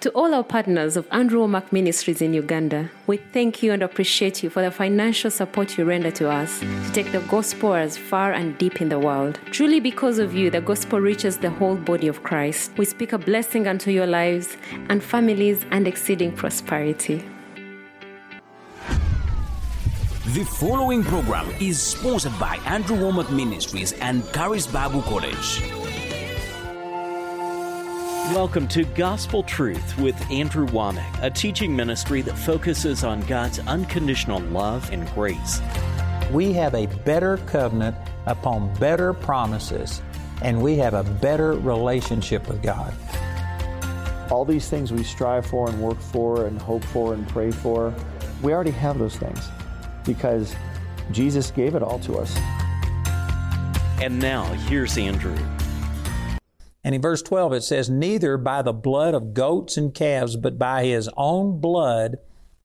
To 0.00 0.08
all 0.12 0.32
our 0.32 0.42
partners 0.42 0.96
of 0.96 1.06
Andrew 1.12 1.40
Wommack 1.40 1.72
Ministries 1.72 2.22
in 2.22 2.32
Uganda, 2.32 2.88
we 3.06 3.18
thank 3.18 3.62
you 3.62 3.70
and 3.72 3.82
appreciate 3.82 4.42
you 4.42 4.48
for 4.48 4.62
the 4.62 4.70
financial 4.70 5.30
support 5.30 5.76
you 5.76 5.84
render 5.84 6.10
to 6.12 6.30
us 6.30 6.60
to 6.60 6.90
take 6.94 7.12
the 7.12 7.20
gospel 7.28 7.74
as 7.74 7.98
far 7.98 8.32
and 8.32 8.56
deep 8.56 8.80
in 8.80 8.88
the 8.88 8.98
world. 8.98 9.38
Truly, 9.50 9.78
because 9.78 10.18
of 10.18 10.32
you, 10.32 10.48
the 10.48 10.62
gospel 10.62 11.02
reaches 11.02 11.36
the 11.36 11.50
whole 11.50 11.76
body 11.76 12.08
of 12.08 12.22
Christ. 12.22 12.72
We 12.78 12.86
speak 12.86 13.12
a 13.12 13.18
blessing 13.18 13.68
unto 13.68 13.90
your 13.90 14.06
lives 14.06 14.56
and 14.88 15.04
families 15.04 15.66
and 15.70 15.86
exceeding 15.86 16.32
prosperity. 16.32 17.22
The 20.28 20.44
following 20.44 21.04
program 21.04 21.46
is 21.60 21.78
sponsored 21.78 22.38
by 22.40 22.56
Andrew 22.64 22.96
Wommack 22.96 23.30
Ministries 23.30 23.92
and 24.00 24.24
Charis 24.32 24.66
Bible 24.66 25.02
College. 25.02 25.79
Welcome 28.34 28.68
to 28.68 28.84
Gospel 28.84 29.42
Truth 29.42 29.98
with 29.98 30.30
Andrew 30.30 30.64
Wommack, 30.68 31.20
a 31.20 31.30
teaching 31.30 31.74
ministry 31.74 32.22
that 32.22 32.38
focuses 32.38 33.02
on 33.02 33.22
God's 33.22 33.58
unconditional 33.58 34.38
love 34.38 34.88
and 34.92 35.04
grace. 35.14 35.60
We 36.30 36.52
have 36.52 36.76
a 36.76 36.86
better 36.98 37.38
covenant 37.38 37.96
upon 38.26 38.72
better 38.74 39.12
promises, 39.12 40.00
and 40.42 40.62
we 40.62 40.76
have 40.76 40.94
a 40.94 41.02
better 41.02 41.54
relationship 41.54 42.46
with 42.46 42.62
God. 42.62 42.94
All 44.30 44.44
these 44.44 44.68
things 44.68 44.92
we 44.92 45.02
strive 45.02 45.44
for 45.44 45.68
and 45.68 45.82
work 45.82 45.98
for 45.98 46.46
and 46.46 46.62
hope 46.62 46.84
for 46.84 47.14
and 47.14 47.28
pray 47.28 47.50
for, 47.50 47.92
we 48.42 48.52
already 48.52 48.70
have 48.70 49.00
those 49.00 49.16
things 49.16 49.48
because 50.04 50.54
Jesus 51.10 51.50
gave 51.50 51.74
it 51.74 51.82
all 51.82 51.98
to 51.98 52.18
us. 52.18 52.36
And 54.00 54.20
now, 54.20 54.44
here's 54.68 54.96
Andrew. 54.96 55.36
And 56.82 56.94
in 56.94 57.02
verse 57.02 57.22
12 57.22 57.52
it 57.52 57.62
says, 57.62 57.90
Neither 57.90 58.36
by 58.38 58.62
the 58.62 58.72
blood 58.72 59.14
of 59.14 59.34
goats 59.34 59.76
and 59.76 59.94
calves, 59.94 60.36
but 60.36 60.58
by 60.58 60.84
his 60.84 61.10
own 61.16 61.60
blood 61.60 62.16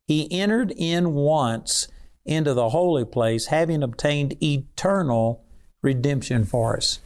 he 0.08 0.28
entered 0.31 0.72
in 0.78 1.14
once 1.14 1.88
into 2.26 2.54
the 2.54 2.70
holy 2.70 3.06
place, 3.06 3.48
having 3.48 3.84
obtained 3.84 4.36
eternal 4.42 5.44
redemption 5.81 6.44
for 6.45 6.78
us. 6.78 7.00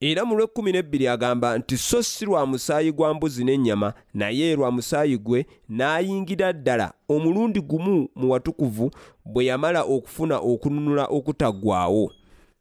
era 0.00 0.24
mu 0.26 0.36
lw'ekkumi 0.36 0.72
n'ebbiri 0.72 1.08
agamba 1.08 1.58
nti 1.58 1.76
so 1.76 2.02
si 2.02 2.24
lwa 2.26 2.46
musaayi 2.46 2.92
gwa 2.92 3.14
mbuzi 3.14 3.44
n'ennyama 3.44 3.92
naye 4.14 4.56
lwa 4.56 4.70
musaayi 4.70 5.18
gwe 5.18 5.46
n'ayingira 5.70 6.52
ddala 6.52 6.92
omulundi 7.08 7.60
gumu 7.60 8.08
mu 8.14 8.30
watukuvu 8.32 8.90
bwe 9.24 9.44
yamala 9.44 9.82
okufuna 9.82 10.36
okununula 10.38 11.04
okutaggwaawo 11.06 12.12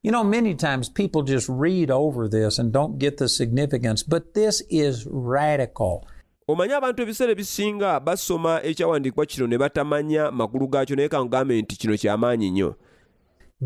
You 0.06 0.12
know, 0.12 0.24
many 0.24 0.54
times 0.54 0.88
people 0.88 1.24
just 1.24 1.50
read 1.50 1.90
over 1.90 2.30
this 2.30 2.60
and 2.60 2.72
don't 2.72 3.00
get 3.00 3.18
the 3.18 3.28
significance, 3.28 4.04
but 4.04 4.36
this 4.36 4.62
is 4.70 5.08
radical. 5.10 6.06
omanyi 6.48 6.74
abantu 6.74 7.02
ebiseera 7.02 7.32
ebisinga 7.32 8.00
basoma 8.00 8.64
ekyawandiikibwa 8.64 9.26
kino 9.26 9.48
ne 9.48 9.58
batamanya 9.58 10.32
makulu 10.32 10.68
gaakyo 10.68 10.96
naye 10.96 11.62
nti 11.62 11.76
kino 11.76 11.98
kyamaanyi 11.98 12.52
nnyo 12.52 12.76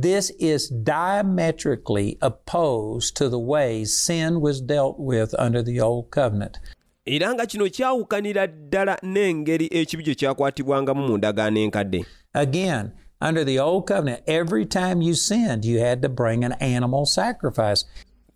This 0.02 0.34
is 0.40 0.74
diametrically 0.84 2.18
opposed 2.22 3.18
to 3.18 3.30
the 3.30 3.40
way 3.40 3.86
sin 3.86 4.40
was 4.42 4.62
dealt 4.62 4.96
with 4.98 5.36
under 5.40 5.62
the 5.66 5.82
old 5.82 6.10
covenant. 6.10 6.58
era 7.06 7.34
nga 7.34 7.46
kino 7.46 7.70
kyawukanira 7.70 8.48
ddala 8.48 8.98
n'engeri 9.04 9.68
ekibi 9.72 10.04
gye 10.04 10.16
kyakwatibwangamu 10.16 11.08
mu 11.08 11.18
ndagaano 11.18 11.60
enkadde 11.60 12.06
Again, 12.34 12.92
under 13.22 13.44
the 13.44 13.60
old 13.60 13.86
covenant, 13.88 14.22
every 14.28 14.66
time 14.66 15.02
you 15.02 15.14
sinned, 15.14 15.66
you 15.66 15.80
had 15.80 16.02
to 16.02 16.10
bring 16.10 16.44
an 16.44 16.54
animal 16.54 17.06
sacrifice. 17.06 17.86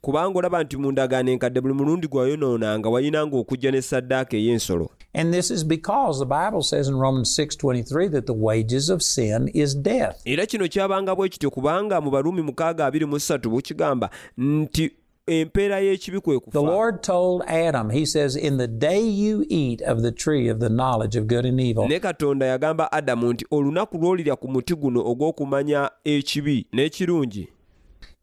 kubanga 0.01 0.39
olaba 0.39 0.63
nti 0.63 0.77
mu 0.77 0.91
ndagaano 0.91 1.31
enkadde 1.31 1.61
buli 1.61 1.73
mulundi 1.73 2.07
gwayonoonanga 2.07 2.89
wayinanga 2.89 3.37
okujja 3.37 3.71
ne 3.71 3.81
saddaaka 3.81 4.37
ey'ensolo 4.37 4.89
And 5.15 5.33
this 5.33 5.51
is 5.51 5.63
because 5.63 6.19
the 6.19 6.25
Bible 6.25 6.61
says 6.63 6.87
in 6.89 6.95
Romans 6.95 7.39
6:23 7.39 8.09
that 8.11 8.25
the 8.25 8.33
wages 8.33 8.89
of 8.89 9.01
sin 9.01 9.47
is 9.53 9.75
death. 9.75 10.21
era 10.25 10.45
kino 10.45 10.67
kyabanga 10.67 11.15
bwe 11.15 11.29
kityo 11.29 11.51
kubanga 11.51 12.01
mu 12.01 12.11
baruumi 12.11 12.41
623 12.41 13.47
bukigamba 13.49 14.09
nti 14.37 14.91
empeera 15.27 15.79
y'ekibi 15.79 16.19
kwe 16.19 16.39
The 16.51 16.61
Lord 16.61 17.01
told 17.03 17.43
Adam, 17.47 17.89
he 17.89 18.05
says, 18.05 18.35
"In 18.35 18.57
the 18.57 18.67
day 18.67 19.01
you 19.01 19.45
eat 19.49 19.81
of 19.81 20.01
the 20.01 20.11
tree 20.11 20.49
of 20.49 20.59
the 20.59 20.69
knowledge 20.69 21.15
of 21.15 21.27
good 21.27 21.45
and 21.45 21.59
evil, 21.59 21.87
ne 21.87 21.99
katonda 21.99 22.45
yagamba 22.45 22.91
adamu 22.91 23.33
nti 23.33 23.45
olunaku 23.51 23.97
lw'olirya 23.97 24.35
ku 24.35 24.47
muti 24.47 24.75
guno 24.75 25.01
ogw'okumanya 25.05 25.89
ekibi 26.05 26.65
n'ekirungi. 26.73 27.47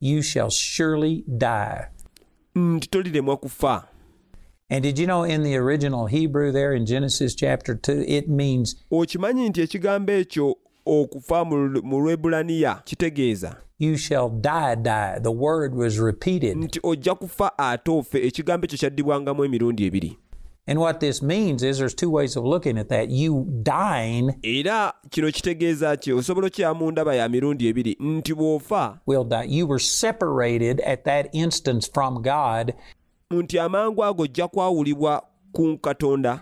You 0.00 0.22
shall 0.22 0.50
surely 0.50 1.24
die." 1.38 1.86
Mm, 2.54 2.76
nti 2.76 2.88
toliremwa 2.88 3.36
kufa. 3.36 3.88
And 4.72 4.84
did 4.84 4.98
you 4.98 5.06
know 5.06 5.24
in 5.24 5.42
the 5.42 5.56
original 5.56 6.06
Hebrew 6.06 6.52
there 6.52 6.72
in 6.72 6.86
Genesis 6.86 7.34
chapter 7.34 7.74
2, 7.74 8.04
it 8.06 8.28
means 8.28 8.76
okimanyi 8.90 9.48
nti 9.48 9.60
ekigambo 9.60 10.12
ekyo 10.12 10.56
okufa 10.90 11.44
mu 11.44 11.56
lwebulaniya 12.00 12.82
kitegeeza 12.84 13.56
you 13.78 13.96
shall 13.96 14.28
die, 14.28 14.76
die. 14.76 15.18
The 15.22 15.32
word 15.32 15.74
was 15.74 15.98
repeated. 15.98 16.56
nti 16.56 16.80
ojja 16.82 17.14
kufa 17.14 17.58
ate 17.58 17.90
ofe 17.90 18.26
ekigambo 18.26 18.64
ekyo 18.64 18.78
kyaddibwangamu 18.78 19.44
emirundi 19.44 19.84
ebiri 19.84 20.18
And 20.66 20.78
what 20.78 21.00
this 21.00 21.22
means 21.22 21.62
is 21.62 21.78
there's 21.78 21.94
two 21.94 22.10
ways 22.10 22.36
of 22.36 22.44
looking 22.44 22.78
at 22.78 22.88
that. 22.90 23.10
You 23.10 23.46
dying 23.62 24.38
era 24.42 24.92
kino 25.10 25.30
kitegeeza 25.32 25.96
ki 25.96 26.12
osobola 26.12 26.46
okya 26.46 26.74
mu 26.74 26.90
ndaba 26.90 27.14
ya 27.14 27.28
mirundi 27.28 27.68
ebiri 27.68 27.96
nti 28.00 28.34
bw'ofa 28.34 28.98
will 29.06 29.24
die. 29.24 29.44
You 29.44 29.66
were 29.66 29.78
separated 29.78 30.80
at 30.80 31.04
that 31.04 31.28
instance 31.32 31.90
from 31.94 32.22
God, 32.22 32.74
nti 33.30 33.58
amangu 33.58 34.04
ago 34.04 34.22
ojja 34.22 34.48
kwawulibwa 34.48 35.20
ku 35.20 35.29
katonda 35.29 35.29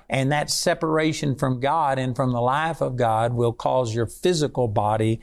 and 0.09 0.31
that 0.33 0.51
separation 0.51 1.35
from 1.37 1.61
God 1.61 1.99
and 1.99 2.15
from 2.17 2.33
the 2.33 2.41
life 2.41 2.81
of 2.81 2.97
God 2.97 3.33
will 3.35 3.53
cause 3.53 3.95
your 3.95 4.07
physical 4.07 4.69
body 4.69 5.21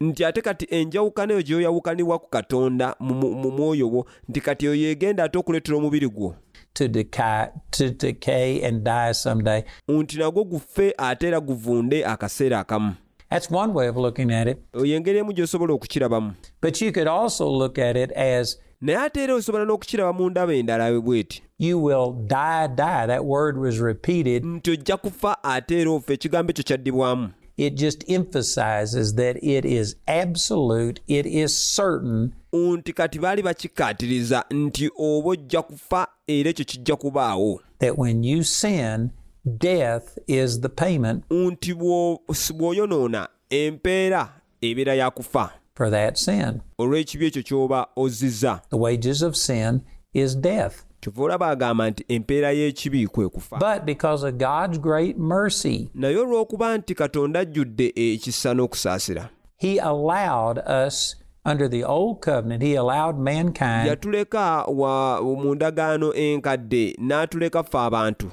nti 0.00 0.24
ate 0.24 0.40
kati 0.42 0.66
enjawukana 0.70 1.32
eyo 1.32 1.42
gy'oyawukanibwa 1.42 2.18
ku 2.18 2.28
katonda 2.30 2.94
mu 3.00 3.34
mwoyo 3.50 3.88
wo 3.90 4.06
nti 4.28 4.40
kati 4.40 4.66
eyo 4.66 4.74
yegenda 4.74 5.24
ate 5.24 5.38
okuleetera 5.38 5.78
omubiri 5.78 6.08
gwo 6.08 6.34
to 6.72 6.88
decay, 6.88 7.46
to 7.70 7.90
decay 7.90 8.62
and 8.62 8.84
die 8.84 9.12
someday. 9.14 9.62
nti 9.88 10.18
nagwo 10.18 10.44
gufe 10.44 10.94
ate 10.98 11.26
era 11.28 11.40
guvunde 11.40 12.04
akaseera 12.06 12.60
akamu 12.60 12.94
That's 13.30 13.50
one 13.50 13.74
way 13.74 13.88
of 13.88 13.96
looking 13.96 14.30
at 14.32 14.48
it. 14.48 14.58
eyo 14.74 14.96
engeri 14.96 15.18
emu 15.18 15.32
gy'osobola 15.32 15.72
okukirabamu 15.74 16.32
But 16.60 16.80
you 16.80 16.92
could 16.92 17.08
also 17.08 17.48
look 17.50 17.78
at 17.78 17.96
it 17.96 18.12
as 18.12 18.58
naye 18.80 18.98
ate 18.98 19.22
era 19.24 19.34
osobola 19.34 19.64
n'okukiraba 19.64 20.12
mu 20.12 20.30
ndaba 20.30 20.54
endala 20.54 21.00
bw'eti. 21.00 21.42
You 21.58 21.78
will 21.84 22.12
die, 22.26 22.68
die. 22.68 23.06
That 23.06 23.24
word 23.24 23.58
was 23.58 23.78
repeated. 23.80 24.44
nti 24.44 24.70
ojja 24.70 24.96
kufa 24.96 25.44
ate 25.44 25.80
era 25.80 26.00
ekigambo 26.08 26.50
ekyo 26.50 26.64
kyaddibwamu 26.64 27.28
It 27.56 27.74
just 27.74 28.04
emphasizes 28.08 29.14
that 29.16 29.36
it 29.42 29.64
is 29.64 29.96
absolute, 30.06 31.00
it 31.08 31.26
is 31.26 31.74
certain, 31.76 32.32
nti 32.52 32.92
kati 32.92 33.18
baali 33.18 33.42
bakikkaatiriza 33.42 34.44
nti 34.50 34.90
oba 34.98 35.28
ojja 35.30 35.62
kufa 35.62 36.06
era 36.26 36.50
ekyo 36.50 36.64
kijja 36.64 36.96
kubaawo. 36.96 37.60
That 37.78 37.98
when 37.98 38.24
you 38.24 38.44
sin, 38.44 39.10
death 39.44 40.18
is 40.26 40.60
the 40.60 40.68
payment. 40.68 41.24
Nti 41.30 41.74
bw'o- 41.74 42.18
bw'oyonoona 42.54 43.28
empeera 43.50 44.28
ebeera 44.60 44.94
ya 44.94 45.10
kufa 45.10 45.50
for 45.78 45.90
that 45.90 46.16
sin. 46.18 46.60
olw'ekibi 46.78 47.26
ekyo 47.26 47.42
ky'oba 47.42 47.86
ozizza 47.96 48.60
The 48.70 48.76
wages 48.76 49.22
of 49.22 49.36
sin 49.36 49.80
is 50.12 50.34
death. 50.36 50.84
kyova 51.00 51.22
olaba 51.22 51.46
agamba 51.48 51.90
nti 51.90 52.04
empeera 52.08 52.52
y'ekibi 52.52 53.06
kwe 53.06 53.28
kufa 53.28 53.56
But 53.58 53.84
because 53.86 54.26
of 54.28 54.34
God's 54.38 54.78
great 54.78 55.16
mercy, 55.18 55.90
naye 55.94 56.16
olw'okuba 56.16 56.78
nti 56.78 56.94
katonda 56.94 57.40
ajjudde 57.40 57.92
ekisa 57.96 58.54
n'okusaasira 58.54 59.28
He 59.56 59.78
allowed 59.78 60.58
us 60.86 61.16
under 61.44 61.68
the 61.70 61.84
old 61.84 62.20
covenant, 62.24 62.62
He 62.62 62.74
allowed 62.76 63.18
mankind 63.18 63.86
yatuleka 63.88 64.64
wa 64.64 65.22
mu 65.22 65.54
ndagaano 65.54 66.14
enkadde 66.14 66.96
n'atuleka 66.98 67.62
ffe 67.62 67.78
abantu 67.78 68.30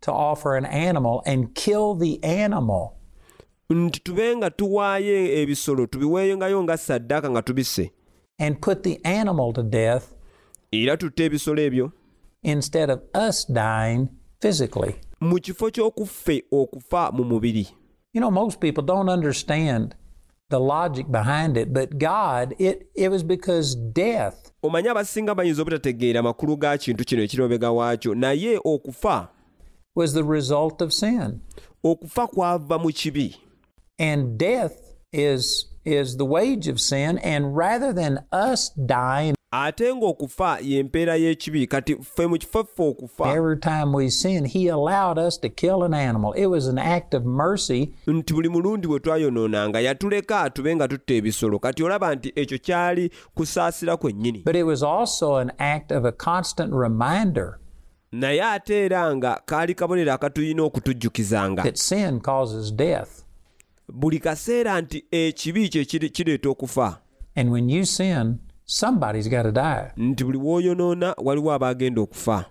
to 0.00 0.12
offer 0.12 0.56
an 0.56 0.64
animal 0.66 1.22
and 1.26 1.54
kill 1.54 1.94
the 1.94 2.18
animal. 2.24 2.90
Nti 3.70 4.00
tube 4.00 4.36
nga 4.36 4.50
tuwaayo 4.50 5.40
ebisolo 5.40 5.86
tubiweeyongayo 5.86 6.62
nga 6.62 6.76
saddaaka 6.76 7.30
nga 7.30 7.42
tubisse 7.42 7.92
and 8.38 8.60
put 8.60 8.82
the 8.82 9.00
animal 9.04 9.52
to 9.52 9.62
death 9.62 10.04
era 10.72 10.96
tutte 10.96 11.24
ebisolo 11.24 11.62
ebyo 11.62 11.92
instead 12.42 12.90
of 12.90 13.00
us 13.28 13.52
dying 13.52 14.08
physically. 14.40 14.94
mu 15.20 15.40
kifo 15.40 15.70
ky'okuffe 15.70 16.44
okufa 16.52 17.12
mu 17.12 17.24
mubiri 17.24 17.68
You 18.14 18.20
know, 18.20 18.30
most 18.30 18.58
people 18.58 18.82
don't 18.82 19.10
understand 19.10 19.94
the 20.48 20.58
logic 20.58 21.06
behind 21.10 21.56
it, 21.58 21.74
but 21.74 21.98
God, 21.98 22.54
it, 22.58 22.90
it 22.94 23.10
was 23.10 23.22
because 23.22 23.76
death 23.76 24.52
omanyi 24.62 24.88
abasinga 24.88 25.34
bayinza 25.34 25.62
obutategeera 25.62 26.22
makulu 26.22 26.56
ga 26.56 26.78
kintu 26.78 27.04
kino 27.04 27.22
ekirobega 27.22 27.70
waakyo 27.70 28.14
naye 28.14 28.60
okufa 28.64 29.28
was 29.94 30.14
the 30.14 30.24
result 30.24 30.82
of 30.82 30.92
sin. 30.92 31.40
okufa 31.84 32.26
kwava 32.26 32.78
mu 32.78 32.92
kibi 32.92 33.36
And 33.98 34.38
death 34.38 34.94
is 35.12 35.66
is 35.84 36.16
the 36.16 36.24
wage 36.24 36.68
of 36.68 36.80
sin. 36.80 37.18
And 37.18 37.56
rather 37.56 37.92
than 37.92 38.24
us 38.32 38.70
dying 38.70 39.34
ate 39.52 39.94
ng'okufa 39.94 40.60
y'empeera 40.60 41.16
y'ekibi 41.16 41.66
kati 41.66 41.96
ffe 41.96 42.26
mu 42.26 42.38
kifo 42.38 42.64
ffe 42.64 42.82
okufa. 42.82 43.34
Every 43.34 43.56
time 43.56 43.92
we 43.92 44.10
sin, 44.10 44.44
He 44.44 44.68
allowed 44.68 45.18
us 45.18 45.38
to 45.38 45.48
kill 45.48 45.82
an 45.84 45.94
animal. 45.94 46.32
It 46.32 46.46
was 46.46 46.66
an 46.66 46.78
act 46.78 47.14
of 47.14 47.24
mercy. 47.24 47.94
Nti 48.06 48.34
buli 48.34 48.48
mulundi 48.48 48.86
bwe 48.86 49.00
twayonoonanga 49.00 49.80
yatuleka 49.80 50.50
tube 50.50 50.76
nga 50.76 50.88
tutta 50.88 51.14
ebisolo. 51.14 51.58
Kati 51.58 51.82
olaba 51.82 52.14
nti 52.14 52.32
ekyo 52.36 52.58
kyali 52.58 53.10
kusaasira 53.34 53.96
kwennyini. 53.96 54.44
But 54.44 54.56
it 54.56 54.64
was 54.64 54.82
also 54.82 55.36
an 55.36 55.52
act 55.58 55.92
of 55.92 56.04
a 56.04 56.12
constant 56.12 56.72
reminder 56.72 57.58
naye 58.12 58.42
ate 58.42 58.84
era 58.84 59.16
nga 59.16 59.40
kaali 59.46 59.74
kabonero 59.74 60.12
akatulina 60.12 60.62
okutujjukizanga 60.62 61.62
buli 63.92 64.18
kaseera 64.18 64.80
nti 64.80 65.04
ekibi 65.10 65.68
kye 65.68 65.84
kireeta 65.84 66.48
okufa 66.48 66.98
And 67.36 67.50
when 67.52 67.68
you 67.68 67.84
sin, 67.84 68.38
somebody's 68.64 69.28
got 69.28 69.42
to 69.42 69.52
die. 69.52 69.90
nti 69.96 70.24
buli 70.24 70.38
w'oyonoona 70.38 71.14
waliwo 71.24 71.58
okufa 72.02 72.44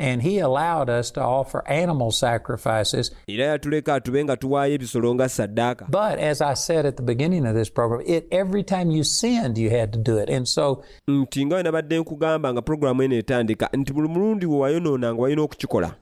And 0.00 0.22
He 0.22 0.38
allowed 0.38 0.88
us 0.88 1.10
to 1.12 1.20
offer 1.20 1.62
animal 1.66 2.12
sacrifices. 2.12 3.10
era 3.26 3.44
yatuleka 3.46 4.00
tube 4.00 4.24
nga 4.24 4.36
tuwaayo 4.36 4.74
ebisolo 4.74 5.14
nga 5.14 5.28
saddaaka 5.28 5.86
But 5.90 6.18
as 6.18 6.40
I 6.40 6.54
said 6.54 6.86
at 6.86 6.96
the 6.96 7.02
beginning 7.02 7.46
of 7.46 7.54
this 7.56 7.70
program, 7.70 8.02
it 8.06 8.28
every 8.30 8.62
time 8.62 8.90
you 8.92 9.02
sinned, 9.04 9.58
you 9.58 9.70
had 9.70 9.92
to 9.92 9.98
do 9.98 10.18
it. 10.18 10.30
And 10.30 10.46
so 10.48 10.82
nti 11.08 11.46
nga 11.46 11.56
we 11.56 11.62
nabadde 11.62 11.98
nkugamba 11.98 12.52
nga 12.52 12.62
pulogulaamu 12.62 13.02
eno 13.02 13.16
etandika 13.16 13.68
nti 13.72 13.92
buli 13.92 14.08
mulundi 14.08 14.46
we 14.46 14.58
wayonoonanga 14.58 15.22
walina 15.22 15.42
okukikola 15.42 15.94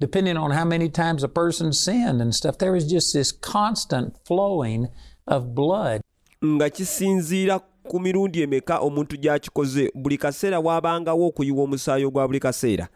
depending 0.00 0.36
on 0.36 0.50
how 0.50 0.64
many 0.64 0.88
times 0.88 1.22
a 1.22 1.28
person 1.28 1.72
sinned 1.72 2.20
and 2.20 2.34
stuff, 2.34 2.58
there 2.58 2.72
was 2.72 2.84
just 2.90 3.12
this 3.12 3.32
constant 3.32 4.14
flowing 4.26 4.88
of 5.26 5.54
blood. 5.54 6.00
nga 6.44 6.70
kisinziira 6.70 7.60
ku 7.88 8.00
mirundi 8.00 8.42
emeka 8.42 8.78
omuntu 8.78 9.16
gy'akikoze 9.16 9.90
buli 9.94 10.18
kaseera 10.18 10.60
waabangawo 10.60 11.26
okuyiwa 11.26 11.64
omusaayi 11.64 12.04
ogwa 12.04 12.26
buli 12.28 12.40
kaseera 12.40 12.88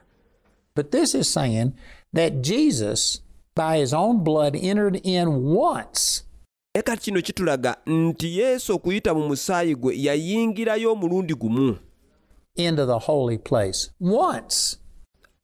But 0.75 0.90
this 0.90 1.14
is 1.14 1.28
saying 1.28 1.75
that 2.14 2.40
Jesus, 2.40 3.20
by 3.54 3.76
his 3.78 3.93
own 3.93 4.25
blood, 4.25 4.56
entered 4.56 4.96
in 5.04 5.28
once 5.54 6.25
kati 6.82 7.02
kino 7.04 7.20
kitulaga 7.22 7.76
nti 7.87 8.38
yesu 8.38 8.75
okuyita 8.75 9.14
mu 9.14 9.28
musaayi 9.28 9.75
gwe 9.75 10.02
yayingirayo 10.02 10.93
omulundi 10.93 11.34
gumu 11.34 11.76
into 12.56 12.87
the 12.87 12.99
holy 12.99 13.38
place. 13.38 13.90
Once, 14.00 14.78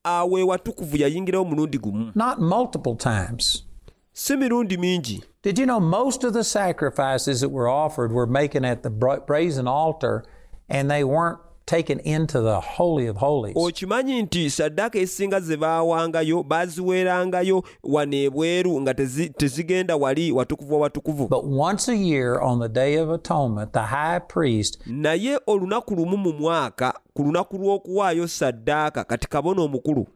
awo 0.08 0.38
ewatukuvu 0.38 0.96
yayingirayo 0.96 1.42
omulundi 1.42 1.78
gumu 1.78 2.12
not 2.14 2.38
multiple 2.38 2.94
times. 2.96 3.64
si 4.12 4.36
mirundi 4.36 4.76
mingi 4.76 5.22
Did 5.42 5.58
you 5.58 5.66
know 5.66 5.80
most 5.80 6.24
of 6.24 6.32
the 6.32 6.44
sacrifices 6.44 7.40
that 7.40 7.50
were 7.50 7.68
offered 7.68 8.12
were 8.12 8.26
making 8.26 8.64
at 8.64 8.82
the 8.82 8.90
brazen 9.26 9.68
altar 9.68 10.24
and 10.68 10.90
they 10.90 11.04
weren't 11.04 11.38
taken 11.68 12.00
into 12.04 12.40
the 12.42 12.60
Holy 12.76 13.08
of 13.08 13.16
Holies? 13.16 13.56
okimanyi 13.56 14.22
nti 14.22 14.50
saddaaka 14.50 14.98
ezisinga 14.98 15.40
ze 15.40 15.56
baawangayo 15.56 16.42
baaziweerangayo 16.42 17.62
wano 17.82 18.16
ebweru 18.16 18.80
nga 18.80 18.92
tezi- 18.94 19.30
tezigenda 19.30 19.96
wali 19.96 20.32
watukuvu 20.32 20.74
wa 20.74 20.80
watukuvu 20.80 21.28
But 21.28 21.44
once 21.44 21.92
a 21.92 21.94
year 21.96 22.40
on 22.42 22.60
the 22.60 22.68
Day 22.68 22.96
of 23.00 23.10
Atonement, 23.10 23.72
the 23.72 23.80
high 23.80 24.20
priest 24.20 24.80
naye 24.86 25.38
olunaku 25.46 25.94
lumu 25.94 26.16
mu 26.16 26.32
mwaka 26.32 26.94
ku 27.14 27.22
lunaku 27.22 27.56
lw'okuwaayo 27.58 28.28
saddaaka 28.28 29.04
kati 29.04 29.28
kabona 29.28 29.62
omukulu 29.62 30.06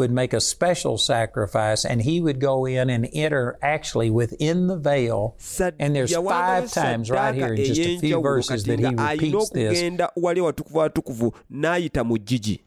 would 0.00 0.10
make 0.10 0.32
a 0.32 0.40
special 0.40 0.96
sacrifice 0.96 1.84
and 1.84 2.02
he 2.02 2.20
would 2.20 2.40
go 2.40 2.66
in 2.66 2.88
and 2.88 3.08
enter 3.12 3.58
actually 3.60 4.10
within 4.10 4.66
the 4.66 4.76
veil. 4.76 5.36
And 5.78 5.94
there's 5.94 6.14
five 6.16 6.72
times 6.72 7.10
right 7.10 7.34
here 7.34 7.52
in 7.52 7.64
just 7.64 7.80
a 7.80 7.98
few 7.98 8.20
verses 8.20 8.64
that 8.64 8.78
he 8.80 8.86
repeats 8.86 9.50
this 9.50 9.78
okugenda 9.78 10.08
wali 10.16 10.40
watukuvu 10.40 10.78
watukuvu 10.78 11.32
n'ayita 11.50 12.04
mu 12.04 12.16
ggigi 12.18 12.60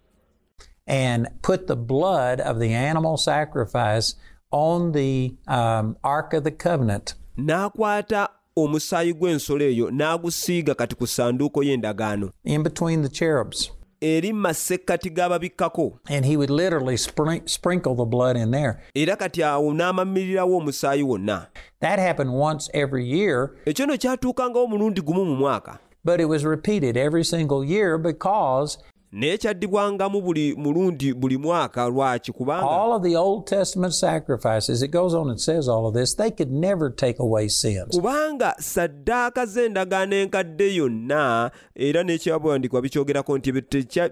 and 0.88 1.28
put 1.42 1.68
the 1.68 1.76
blood 1.76 2.42
of 2.42 2.60
the 2.60 2.74
animal 2.74 3.18
sacrifice 3.18 4.16
on 4.52 4.92
the 4.92 5.34
um, 5.48 5.98
Ark 6.04 6.34
of 6.34 6.44
the 6.44 6.52
Covenant. 6.52 7.16
n'akwata 7.38 8.30
omusaayi 8.56 9.14
gw'ensolo 9.14 9.66
eyo 9.66 9.92
n'agusiiga 9.92 10.76
kati 10.76 10.96
ku 10.96 11.08
ssanduuko 11.08 11.64
y'endagaano 11.64 12.32
in 12.44 12.64
between 12.64 13.02
the 13.02 13.10
cherubs. 13.10 13.72
Eri 14.04 14.34
mu 14.34 14.42
masekkati 14.42 15.10
g'ababikkako. 15.10 16.00
And 16.10 16.26
he 16.26 16.36
would 16.38 16.50
literally 16.50 16.98
sprinkle 16.98 17.96
the 17.96 18.06
blood 18.06 18.36
in 18.36 18.52
there. 18.52 18.82
era 18.96 19.16
kati 19.16 19.44
awo 19.44 19.74
n'amamirirawo 19.74 20.58
omusaayi 20.58 21.04
wonna. 21.04 21.48
That 21.80 22.00
happened 22.00 22.34
once 22.34 22.70
every 22.74 23.06
year, 23.06 23.52
ekyo 23.66 23.86
nno 23.86 23.98
kyatuukangawo 23.98 24.66
omulundi 24.66 25.02
gumu 25.02 25.26
mu 25.26 25.36
mwaka. 25.36 25.80
But 26.06 26.20
it 26.20 26.26
was 26.26 26.44
repeated 26.44 26.98
every 26.98 27.24
single 27.24 27.64
year 27.64 27.98
because 27.98 28.78
naye 29.14 29.38
kyaddibwangamu 29.38 30.22
buli 30.22 30.56
mulundi 30.56 31.14
buli 31.14 31.38
mwaka 31.38 31.86
lwaki 31.88 32.32
kubanga 32.32 32.70
all 32.72 32.92
of 32.94 33.04
the 33.04 33.16
Old 33.18 33.46
Testament 33.46 33.94
sacrifices, 33.94 34.82
it 34.82 34.92
goes 34.92 35.14
on 35.14 35.30
and 35.30 35.40
says 35.40 35.68
all 35.68 35.86
of 35.88 35.94
this, 35.94 36.16
they 36.16 36.32
could 36.32 36.52
never 36.52 36.90
take 36.96 37.20
away 37.20 37.48
sins. 37.50 37.88
kubanga 37.96 38.56
saddaaka 38.60 39.46
z'endagaano 39.46 40.16
enkadde 40.16 40.76
yonna 40.76 41.52
era 41.76 42.04
n'ekyabuwandiikibwa 42.04 42.82
bikyogerako 42.82 43.38
nti 43.38 43.52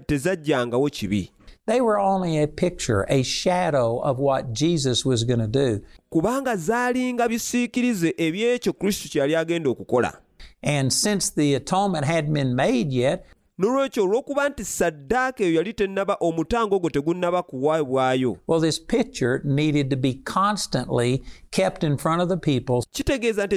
tezajjangawo 0.07 0.89
kibi 0.89 1.31
They 1.67 1.79
were 1.79 1.99
only 1.99 2.41
a 2.43 2.47
picture, 2.47 3.05
a 3.07 3.23
shadow 3.23 3.99
of 4.03 4.17
what 4.19 4.51
Jesus 4.51 5.05
was 5.05 5.23
going 5.23 5.39
to 5.39 5.47
do. 5.47 5.79
kubanga 6.09 6.55
zaalinga 6.55 7.27
bisiikirize 7.27 8.13
ebyekyo 8.17 8.73
kristo 8.73 9.09
kye 9.09 9.21
yali 9.21 9.35
agenda 9.35 9.69
okukola 9.69 10.13
And 10.63 10.91
since 10.93 11.31
the 11.35 11.55
atonement 11.55 12.05
hadn't 12.05 12.33
been 12.33 12.55
made 12.55 12.91
yet, 12.93 13.25
n'olwekyo 13.61 14.03
olw'okuba 14.03 14.49
nti 14.49 14.65
saddaaka 14.65 15.43
eyo 15.43 15.55
yali 15.55 15.73
tennaba 15.73 16.17
omutango 16.19 16.75
ogwo 16.75 16.89
tegunnaba 16.89 17.43
kuwaabwayo 17.43 18.37
well, 18.47 18.61
this 18.61 18.79
picture 18.79 19.41
needed 19.43 19.89
to 19.89 19.95
be 19.95 20.13
constantly 20.13 21.23
kept 21.51 21.83
in 21.83 21.97
front 21.97 22.21
of 22.21 22.29
the 22.29 22.37
people. 22.37 22.83
Kitegeeza 22.91 23.45
nti 23.45 23.55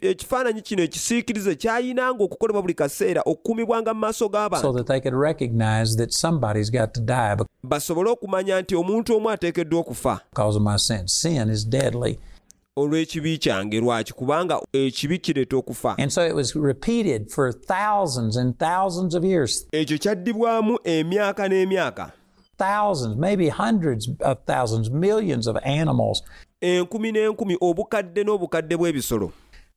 ekifaananyi 0.00 0.62
kino 0.62 0.82
ekisiikirize 0.82 1.54
kyayinanga 1.54 2.24
okukolebwa 2.24 2.62
buli 2.62 2.74
kaseera 2.74 3.22
okukumibwanga 3.26 3.94
mu 3.94 4.00
maaso 4.00 4.18
so 4.18 4.28
g'abantu 4.28 4.72
that 4.72 4.86
they 4.86 5.00
could 5.00 5.14
recognize 5.14 5.96
that 5.96 6.10
somebody's 6.10 6.70
got 6.70 6.92
to 6.92 7.00
die 7.00 7.36
basobole 7.62 8.10
okumanya 8.10 8.60
nti 8.60 8.76
omuntu 8.76 9.16
omu 9.16 9.30
ateekeddwa 9.30 9.80
okufa 9.80 10.20
olw'ekibi 12.76 13.38
kyange 13.38 13.80
lwaki? 13.80 14.12
Kubanga 14.12 14.60
ekibi 14.72 15.18
kireeta 15.18 15.56
okufa. 15.56 15.96
Ekyo 19.72 19.98
kyaddibwamu 19.98 20.78
emyaka 20.84 21.48
n'emyaka. 21.48 22.12
Thousands, 22.58 23.16
maybe 23.18 23.48
hundreds 23.48 24.08
of 24.20 24.38
thousands, 24.46 24.90
millions 24.90 25.46
of 25.46 25.56
animals 25.62 26.22
enkumi 26.60 27.12
n'enkumi 27.12 27.56
obukadde 27.60 28.24
n'obukadde 28.24 28.76
bw'ebisolo. 28.76 29.32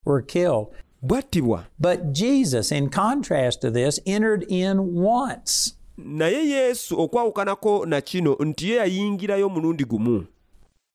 were 0.05 0.21
killed. 0.21 0.67
bwattibwa. 1.01 1.65
But 1.79 2.13
Jesus, 2.13 2.71
in 2.71 2.89
contrast 2.89 3.61
to 3.61 3.71
this, 3.71 3.99
entered 4.05 4.43
in 4.49 4.93
once. 4.93 5.75
naye 5.97 6.49
yesu 6.49 6.99
okwawukanako 7.01 7.85
na 7.85 8.01
kino 8.01 8.35
nti 8.39 8.69
ye 8.69 8.75
yayingirayo 8.75 9.49
mulundi 9.49 9.85
gumu 9.85 10.25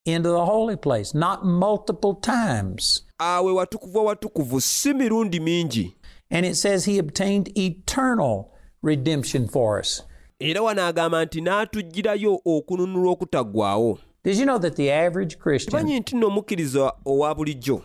into 0.04 0.30
the 0.30 0.44
holy 0.44 0.76
place, 0.76 1.14
not 1.14 1.44
multiple 1.44 2.14
times. 2.14 3.06
awe 3.18 3.52
watukuvu 3.54 3.98
awatukuvu 4.00 4.60
si 4.60 4.94
mirundi 4.94 5.40
mingi 5.40 5.94
And 6.30 6.46
it 6.46 6.54
says 6.56 6.84
he 6.84 6.98
obtained 6.98 7.52
eternal 7.58 8.44
redemption 8.82 9.48
for 9.48 9.80
us. 9.80 10.02
era 10.38 10.62
wanaagamba 10.62 11.24
nti 11.24 11.40
n'atuggyirayo 11.40 12.40
okununulwa 12.44 13.12
okutaggwaawo 13.12 13.98
Did 14.24 14.36
you 14.38 14.44
know 14.44 14.58
that 14.58 14.76
the 14.76 14.92
average 14.92 15.36
Christian 15.38 15.70
kimanyi 15.70 16.00
nti 16.00 16.16
nno 16.16 16.26
omukkiriza 16.26 16.92
owa 17.04 17.34
bulijjo 17.34 17.82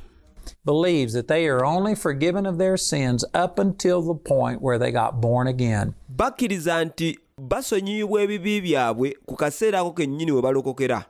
believes 0.66 1.14
that 1.14 1.28
they 1.28 1.50
are 1.50 1.66
only 1.66 1.96
forgiven 1.96 2.46
of 2.46 2.58
their 2.58 2.78
sins 2.78 3.26
up 3.46 3.60
until 3.60 4.02
the 4.02 4.14
point 4.14 4.62
where 4.62 4.80
they 4.80 4.92
got 4.92 5.14
born 5.22 5.48
again? 5.48 5.92
bakkiriza 6.10 6.86
nti 6.86 7.20
basonyiyibwa 7.38 8.22
ebibi 8.22 8.62
byabwe 8.62 9.18
ku 9.26 9.36
kaseera 9.36 9.80
ako 9.80 9.92
kennyini 9.92 10.32
we 10.32 10.42
balokokera 10.42 11.06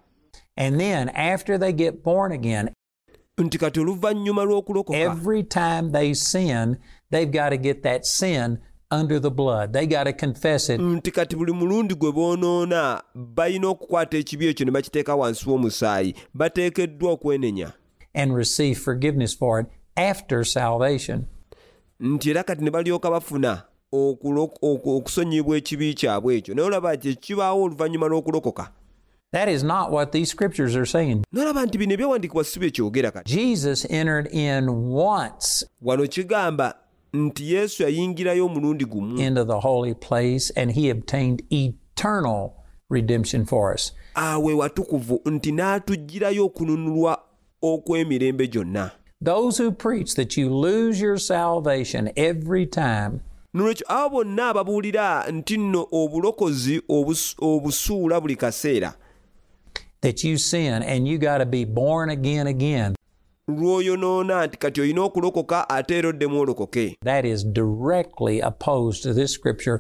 And 0.59 0.77
then 0.79 1.09
after 1.09 1.57
they 1.57 1.71
get 1.73 2.03
born 2.03 2.31
again, 2.31 2.69
nti 3.37 3.57
kati 3.57 3.79
oluvannyuma 3.79 4.43
lw'okulokoka 4.43 4.97
every 4.97 5.43
time 5.43 5.91
they 5.91 6.13
sin, 6.13 6.77
they've 7.11 7.31
got 7.31 7.49
to 7.49 7.57
get 7.57 7.83
that 7.83 8.05
sin 8.05 8.57
under 8.91 9.21
the 9.21 9.31
blood. 9.31 9.71
They 9.73 9.87
got 9.87 10.03
to 10.03 10.13
confess 10.13 10.69
it 10.69 10.81
nti 10.81 11.11
kati 11.11 11.35
buli 11.35 11.53
mulundi 11.53 11.95
gwe 11.95 12.11
boonoona 12.11 13.03
balina 13.15 13.67
okukwata 13.67 14.17
ekibi 14.17 14.47
ekyo 14.47 14.65
ne 14.65 14.71
bakiteeka 14.71 15.15
wansi 15.15 15.49
w'omusaayi 15.49 16.15
bateekeddwa 16.33 17.11
okwenenya 17.11 17.71
and 18.13 18.35
receive 18.35 18.75
forgiveness 18.79 19.37
for 19.37 19.59
it 19.61 19.67
after 19.95 20.45
salvation. 20.45 21.25
nti 21.99 22.29
era 22.29 22.43
kati 22.43 22.63
ne 22.63 22.71
balyoka 22.71 23.11
bafuna 23.11 23.63
okulo- 23.93 24.57
ekibi 25.57 25.93
kyabwe 25.93 26.37
ekyo 26.37 26.55
naye 26.55 26.67
olaba 26.67 26.91
oluvannyuma 27.53 28.07
lw'okulokoka 28.07 28.71
That 29.31 29.47
is 29.47 29.63
not 29.63 29.91
what 29.91 30.11
these 30.11 30.31
scriptures 30.31 30.75
are 30.75 30.85
saying. 30.87 31.23
n'olaba 31.33 31.65
nti 31.65 31.77
bino 31.77 31.93
ebyawandiikibwa 31.93 32.43
si 32.43 32.59
bye 32.59 32.71
kyogera 32.71 33.11
kati 33.11 33.33
Jesus 33.33 33.85
entered 33.89 34.27
in 34.33 34.69
once 34.91 35.65
wano 35.81 36.07
kigamba 36.07 36.75
nti 37.13 37.53
yesu 37.53 37.83
yayingirayo 37.83 38.45
omulundi 38.45 38.85
gumu 38.85 39.19
into 39.21 39.43
the 39.45 39.59
holy 39.59 39.93
place 39.93 40.51
and 40.55 40.71
he 40.71 40.89
obtained 40.91 41.43
eternal 41.51 42.51
redemption 42.89 43.45
for 43.45 43.73
us. 43.73 43.93
awe 44.15 44.53
watukuvu 44.53 45.21
nti 45.25 45.51
n'atugirayo 45.51 46.45
okununulwa 46.45 47.19
okw'emirembe 47.63 48.47
gyonna 48.47 48.91
Those 49.25 49.63
who 49.63 49.71
preach 49.71 50.15
that 50.15 50.37
you 50.37 50.49
lose 50.49 51.01
your 51.01 51.19
salvation 51.19 52.09
every 52.15 52.65
time 52.65 53.19
nolwekyo 53.53 53.85
abo 53.91 54.09
bonna 54.09 54.49
ababuulira 54.49 55.25
nti 55.31 55.57
nno 55.57 55.87
obulokozi 55.91 56.81
obusuula 57.41 58.21
buli 58.21 58.35
kaseera 58.35 58.93
that 60.01 60.23
you 60.23 60.37
sin 60.37 60.83
and 60.83 61.07
you 61.07 61.17
got 61.17 61.37
to 61.39 61.45
be 61.45 61.65
born 61.65 62.09
again 62.09 62.47
again, 62.47 62.95
lw'oyonoona 63.47 64.47
nti 64.47 64.57
kati 64.57 64.81
olina 64.81 65.01
okulokoka 65.01 65.69
ate 65.69 65.97
era 65.97 66.09
oddemu 66.09 66.39
olokoke 66.39 66.97
that 67.03 67.25
is 67.25 67.45
directly 67.45 68.41
opposed 68.41 69.03
to 69.03 69.13
this 69.13 69.31
scripture. 69.33 69.79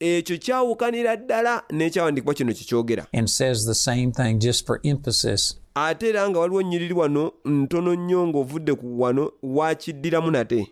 Ekyo 0.00 0.38
kyawukanira 0.38 1.16
ddala 1.16 1.62
n'ekyawandiikibwa 1.70 2.34
kino 2.34 2.52
kikyogera 2.52 3.06
and 3.12 3.28
says 3.28 3.66
the 3.66 3.74
same 3.74 4.12
thing 4.12 4.38
just 4.38 4.66
for 4.66 4.80
emphasis. 4.84 5.60
ate 5.74 6.08
era 6.08 6.30
nga 6.30 6.38
waliwo 6.40 6.62
nnyiriri 6.62 6.94
wano 6.94 7.32
ntono 7.44 7.94
nnyo 7.94 8.26
ng'ovudde 8.26 8.74
ku 8.74 9.00
wano 9.00 9.32
wakiddiramu 9.42 10.30
nate. 10.30 10.66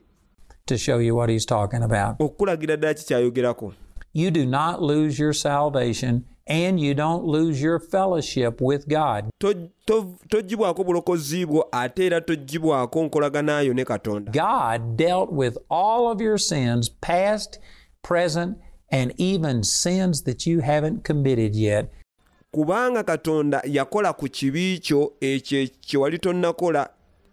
To 0.66 0.76
show 0.78 1.00
you 1.00 1.16
what 1.16 1.30
he's 1.30 1.46
talking 1.46 1.82
about. 1.82 2.20
okukulagira 2.20 2.76
ddala 2.76 2.94
kikyayogerako 2.94 3.72
You 4.14 4.30
do 4.30 4.46
not 4.46 4.80
lose 4.82 5.22
your 5.22 5.34
salvation 5.34 6.22
and 6.46 6.80
you 6.80 6.94
don't 6.94 7.24
lose 7.24 7.60
your 7.62 7.80
fellowship 7.80 8.60
with 8.60 8.86
God. 8.88 9.24
To- 9.40 9.54
to- 9.86 10.84
bulokozi 10.84 11.46
bwo 11.46 11.66
ate 11.72 12.06
era 12.06 12.20
toggibwako 12.20 13.04
nkolaganayo 13.04 13.74
ne 13.74 13.84
katonda 13.84 14.32
God 14.32 14.96
dealt 14.96 15.30
with 15.32 15.58
all 15.70 16.06
of 16.12 16.20
your 16.20 16.38
sins, 16.38 16.90
past, 17.00 17.60
present, 18.02 18.58
and 18.90 19.12
even 19.16 19.62
sins 19.62 20.24
that 20.24 20.46
you 20.46 20.60
haven't 20.60 21.04
committed 21.04 21.54
yet. 21.56 21.86
kubanga 22.52 23.02
katonda 23.02 23.62
yakola 23.64 24.12
ku 24.12 24.28
kibi 24.28 24.78
kyo 24.78 25.12
ekyo 25.20 25.68
kye 25.80 25.98
wali 26.00 26.18
tonnakola 26.18 26.88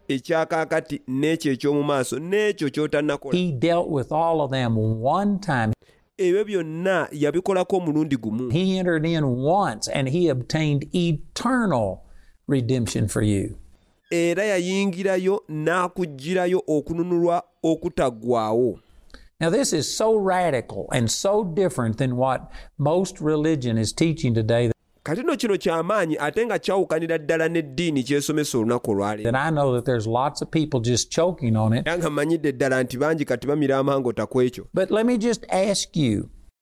ekyakaakati 0.08 1.02
n'ekyo 1.08 1.52
eky'omu 1.54 1.84
maaso 1.84 2.20
n'ekyo 2.20 2.70
ky'otannakola 2.70 3.38
He 3.38 3.52
dealt 3.52 3.88
with 3.90 4.12
all 4.12 4.42
of 4.42 4.52
them 4.52 4.76
one 5.04 5.40
time. 5.40 5.74
Ebyo 6.18 6.46
byonna 6.46 7.08
yabikolako 7.12 7.78
omulundi 7.78 8.18
gumu 8.18 8.52
He 8.52 8.78
entered 8.78 9.06
in 9.06 9.24
once 9.26 9.88
and 9.94 10.10
he 10.10 10.30
obtained 10.30 10.88
eternal 10.96 11.98
redemption 12.48 13.08
for 13.08 13.22
you. 13.24 13.58
era 14.12 14.44
yayingirayo 14.46 15.42
n'akugirayo 15.50 16.62
okununulwa 16.68 17.44
okutaggwaawo 17.64 18.80
Now, 19.42 19.50
this 19.50 19.74
is 19.74 19.98
so 19.98 20.16
radical 20.16 20.86
and 20.94 21.12
so 21.12 21.44
different 21.44 21.98
than 21.98 22.16
what 22.16 22.50
most 22.78 23.20
religion 23.20 23.78
is 23.78 23.92
teaching 23.92 24.34
today 24.34 24.70
kati 25.04 25.24
nno 25.24 25.36
kino 25.36 25.58
kyamaanyi 25.58 26.18
ate 26.20 26.46
nga 26.46 26.60
kyawukanira 26.60 27.18
ddala 27.18 27.48
n'eddiini 27.50 28.04
kyesomesa 28.04 28.58
olunaku 28.58 28.92
olwaleero. 28.92 29.32
Nga 31.98 32.10
mmanyidde 32.10 32.52
ddala 32.52 32.84
nti 32.84 32.98
bangi 32.98 33.26
kati 33.26 33.48
bamira 33.48 33.78
amangota 33.78 34.26
ku 34.26 34.42
ekyo. 34.42 34.68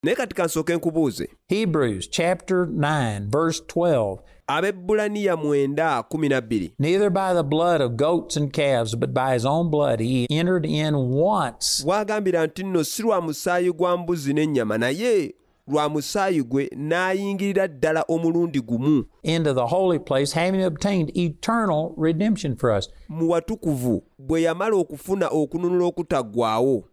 Naye 0.04 0.16
kati 0.16 0.36
kansooke 0.36 0.76
nkubuuze. 0.76 1.30
Hebrews 1.48 2.10
chapter 2.10 2.66
9, 2.68 3.30
verse 3.32 3.64
12. 3.68 4.18
abebbulaniya 4.48 5.38
mwenda 5.38 6.04
kumi 6.04 6.30
na 6.30 6.42
bbiri. 6.42 6.74
Neither 6.80 7.10
by 7.10 7.34
the 7.34 7.44
blood 7.44 7.82
of 7.82 7.92
goats 7.96 8.38
and 8.38 8.52
calves, 8.54 8.96
but 8.96 9.14
by 9.14 9.34
his 9.34 9.46
own 9.46 9.70
blood 9.70 10.00
he 10.00 10.28
entered 10.30 10.66
in 10.66 10.96
once. 10.96 11.84
Bwagambira 11.86 12.48
nti 12.48 12.64
nno 12.64 12.84
si 12.84 13.02
lwa 13.04 13.22
musaayi 13.22 13.72
gwa 13.72 13.98
mbuzi 13.98 14.34
n'ennyama 14.34 14.78
naye 14.78 15.34
lwa 15.72 15.90
musaayi 15.90 16.44
gwe 16.44 16.70
n'ayingirira 16.75 17.68
ddala 17.68 18.04
omulundi 18.08 18.62
gumu 18.62 19.06
into 19.24 19.54
the 19.54 19.66
holy 19.68 20.00
place, 20.00 20.34
having 20.40 20.63
obtained 20.66 21.18
eternal 21.18 21.94
redemption 21.98 22.56
for 22.56 22.72
us. 22.78 22.90
mu 23.10 23.30
watukuvu 23.30 24.04
bwe 24.20 24.42
yamala 24.42 24.75
okufuna 24.75 25.28
okununula 25.28 25.86
okutaggwaawo 25.86 26.84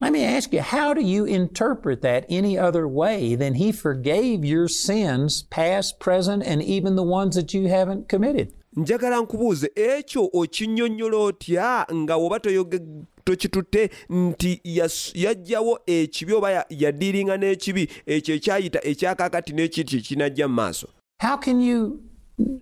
Let 0.00 0.12
me 0.12 0.24
ask 0.24 0.52
you, 0.52 0.60
how 0.62 0.94
do 0.94 1.00
you 1.00 1.24
interpret 1.24 2.02
that 2.02 2.24
any 2.28 2.58
other 2.58 2.88
way 2.88 3.36
than 3.36 3.54
he 3.54 3.70
forgave 3.70 4.44
your 4.44 4.66
sins, 4.66 5.44
past, 5.48 6.00
present, 6.00 6.42
and 6.44 6.60
even 6.60 6.96
the 6.96 7.04
ones 7.04 7.36
that 7.36 7.54
you 7.54 7.68
haven't 7.68 8.08
committed? 8.08 8.52
njagala 8.76 9.20
nkubuuze 9.20 9.70
ekyo 9.74 10.30
okinnyonnyola 10.32 11.16
otya 11.18 11.86
nga 11.94 12.16
woba 12.16 12.36
toyoge- 12.38 13.04
tokitutte 13.24 13.90
nti 14.10 14.60
yaggyawo 15.14 15.78
ekibi 15.86 16.32
oba 16.32 16.50
ya- 16.50 16.66
yaddiiringa 16.70 17.36
n'ekibi 17.36 17.88
ekyo 18.06 18.34
ekyayita 18.34 18.80
ekyakaakati 18.84 19.52
n'ekiti 19.52 20.00
kinajja 20.00 20.48
mu 20.48 20.54
maaso 20.54 20.88
How 21.22 21.36
can 21.36 21.60
you 21.60 22.00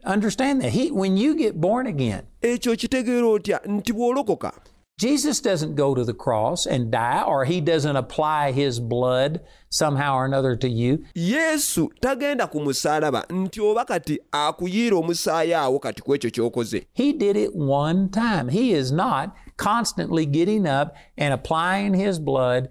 understand 0.04 0.60
that? 0.62 0.72
He, 0.72 0.90
when 0.90 1.16
you 1.16 1.34
get 1.34 1.54
born 1.54 1.86
again, 1.86 2.22
ekyo 2.42 2.76
kitegeera 2.76 3.26
otya 3.26 3.60
nti 3.66 3.92
bw'olokoka 3.92 4.52
Jesus 5.00 5.40
doesn't 5.40 5.76
go 5.76 5.94
to 5.94 6.04
the 6.04 6.12
cross 6.12 6.66
and 6.66 6.90
die, 6.90 7.22
or 7.22 7.46
he 7.46 7.62
doesn't 7.62 7.96
apply 7.96 8.52
his 8.52 8.78
blood 8.78 9.40
somehow 9.70 10.14
or 10.14 10.26
another 10.26 10.56
to 10.56 10.68
you. 10.68 11.04
yesu 11.16 11.88
tagenda 12.02 12.46
ku 12.50 12.60
nti 12.60 13.60
oba 13.60 13.84
kati 13.86 14.18
akuyiira 14.30 14.96
omusaayi 14.96 15.54
awo 15.54 15.78
kati 15.80 16.02
ku 16.02 16.14
ekyo 16.14 16.30
ky'okoze 16.30 16.84
He 16.92 17.14
did 17.14 17.36
it 17.36 17.54
one 17.56 18.10
time. 18.10 18.48
He 18.48 18.74
is 18.74 18.92
not 18.92 19.34
constantly 19.56 20.26
getting 20.26 20.66
up 20.66 20.94
and 21.16 21.32
applying 21.32 21.94
his 21.94 22.18
blood 22.18 22.68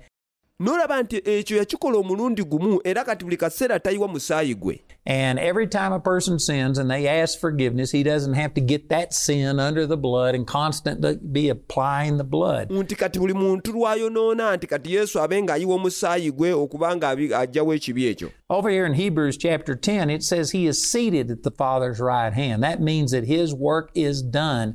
n'olaba 0.60 1.04
nti 1.04 1.22
ekyo 1.26 1.58
yakikola 1.58 1.98
omulundi 1.98 2.44
gumu 2.44 2.82
era 2.84 3.04
kati 3.04 3.26
buli 3.26 3.38
kaseera 3.38 3.80
tayiwa 3.80 4.08
musaayi 4.08 4.56
gwe 4.56 4.82
And 5.06 5.40
every 5.40 5.66
time 5.68 5.92
a 5.92 6.00
person 6.00 6.38
sins 6.38 6.78
and 6.78 6.92
they 6.92 7.08
ask 7.08 7.40
forgiveness, 7.40 7.90
he 7.92 8.04
doesn't 8.04 8.36
have 8.36 8.54
to 8.54 8.62
get 8.62 8.90
that 8.90 9.12
sin 9.14 9.60
under 9.60 9.88
the 9.88 9.98
blood 9.98 10.36
and 10.36 10.46
constantly 10.46 11.16
be 11.32 11.50
applying 11.50 12.18
the 12.18 12.24
blood. 12.24 12.70
nti 12.70 12.96
kati 12.96 13.20
buli 13.20 13.34
muntu 13.34 13.72
lwayonoona 13.72 14.56
nti 14.58 14.68
kati 14.68 14.94
yesu 14.96 15.20
abe 15.22 15.42
ng'ayiwa 15.42 15.76
omusaayi 15.76 16.32
gwe 16.32 16.54
okubanga 16.54 17.10
abi- 17.10 17.34
ekibi 17.76 18.06
ekyo 18.06 18.30
Over 18.50 18.70
here 18.72 18.86
in 18.86 18.94
Hebrews 18.94 19.38
chapter 19.38 19.76
10, 19.76 20.10
it 20.10 20.24
says 20.24 20.52
he 20.52 20.66
is 20.68 20.92
seated 20.92 21.30
at 21.32 21.44
the 21.44 21.52
Father's 21.52 22.00
right 22.00 22.34
hand. 22.34 22.64
That 22.64 22.82
means 22.82 23.12
that 23.12 23.24
his 23.26 23.54
work 23.54 23.92
is 23.96 24.24
done. 24.24 24.74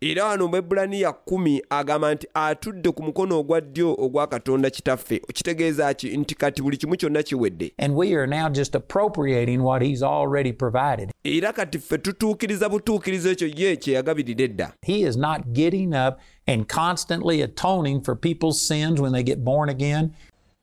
Era 0.00 0.24
wano 0.24 0.48
mu 0.48 0.56
ebulaniya 0.56 1.12
kumi 1.12 1.62
agamba 1.70 2.14
nti 2.14 2.26
atudde 2.34 2.90
ku 2.92 3.02
mukono 3.02 3.38
ogwa 3.38 3.60
ddyo 3.60 3.94
ogwa 3.98 4.26
katonda 4.26 4.70
kitaffe 4.70 5.18
kitegeeza 5.34 5.94
ki 5.94 6.16
nti 6.16 6.34
kati 6.34 6.62
buli 6.62 6.76
kimu 6.76 6.96
kyonna 6.96 7.22
kiwedde 7.22 7.72
And 7.78 7.94
we 7.96 8.14
are 8.14 8.26
now 8.26 8.48
just 8.48 8.74
appropriating 8.74 9.62
what 9.62 9.82
he's 9.82 10.02
already 10.02 10.52
provided. 10.52 11.10
era 11.24 11.52
kati 11.52 11.78
ffe 11.78 11.98
tutuukiriza 11.98 12.68
butuukirizo 12.68 13.30
ekyo 13.30 13.48
ye 13.56 13.76
kye 13.76 13.94
yagabirira 13.94 14.44
edda 14.44 14.72
He 14.82 15.00
is 15.08 15.16
not 15.16 15.40
getting 15.52 15.94
up 15.94 16.18
and 16.46 16.66
constantly 16.74 17.42
atoning 17.42 18.00
for 18.04 18.16
people's 18.16 18.68
sins 18.68 19.00
when 19.00 19.12
they 19.12 19.22
get 19.22 19.38
born 19.38 19.68
again. 19.70 20.10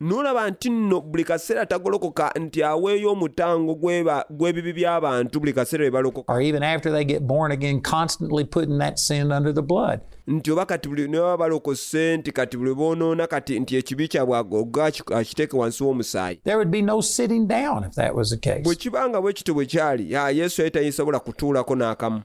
N'olaba 0.01 0.49
nti 0.49 0.69
nno 0.69 1.01
buli 1.01 1.23
kaseera 1.23 1.65
tagolokoka 1.65 2.31
nti 2.39 2.63
aweeyo 2.63 3.11
omutango 3.11 3.75
gw'ebibi 4.29 4.73
by'abantu 4.73 5.39
buli 5.39 5.53
kaseera 5.53 5.83
bwe 5.83 5.91
balokoka 5.91 6.33
or 6.33 6.41
even 6.41 6.63
after 6.63 6.91
they 6.91 7.05
get 7.05 7.21
born 7.21 7.51
again, 7.51 7.81
constantly 7.81 8.43
putting 8.43 8.77
that 8.79 8.99
sin 8.99 9.31
under 9.31 9.53
the 9.53 9.61
blood. 9.61 9.99
nti 10.27 10.51
oba 10.51 10.65
kati 10.65 10.89
buli 10.89 11.07
ne 11.07 11.17
baba 11.19 11.37
balokose 11.37 12.17
nti 12.17 12.31
kati 12.31 12.57
buli 12.57 12.73
boonoona 12.75 13.27
kati 13.27 13.59
nti 13.59 13.75
ekibi 13.75 14.07
kyabwe 14.07 14.37
agoga 14.37 14.85
akiteeke 15.15 15.57
wansi 15.57 15.83
w'omusaayi 15.83 16.39
There 16.43 16.55
would 16.57 16.71
be 16.71 16.81
no 16.81 17.01
sitting 17.01 17.47
down 17.47 17.83
if 17.83 17.95
that 17.95 18.15
was 18.15 18.29
the 18.29 18.37
case. 18.37 18.63
bwe 18.63 18.75
kibanga 18.75 19.21
bwe 19.21 19.33
kityo 19.33 19.53
bwe 19.53 19.65
kyali 19.65 20.13
yesu 20.39 20.61
yali 20.61 20.71
tayisobola 20.71 21.19
kutuulako 21.19 21.75
n'akamu 21.75 22.21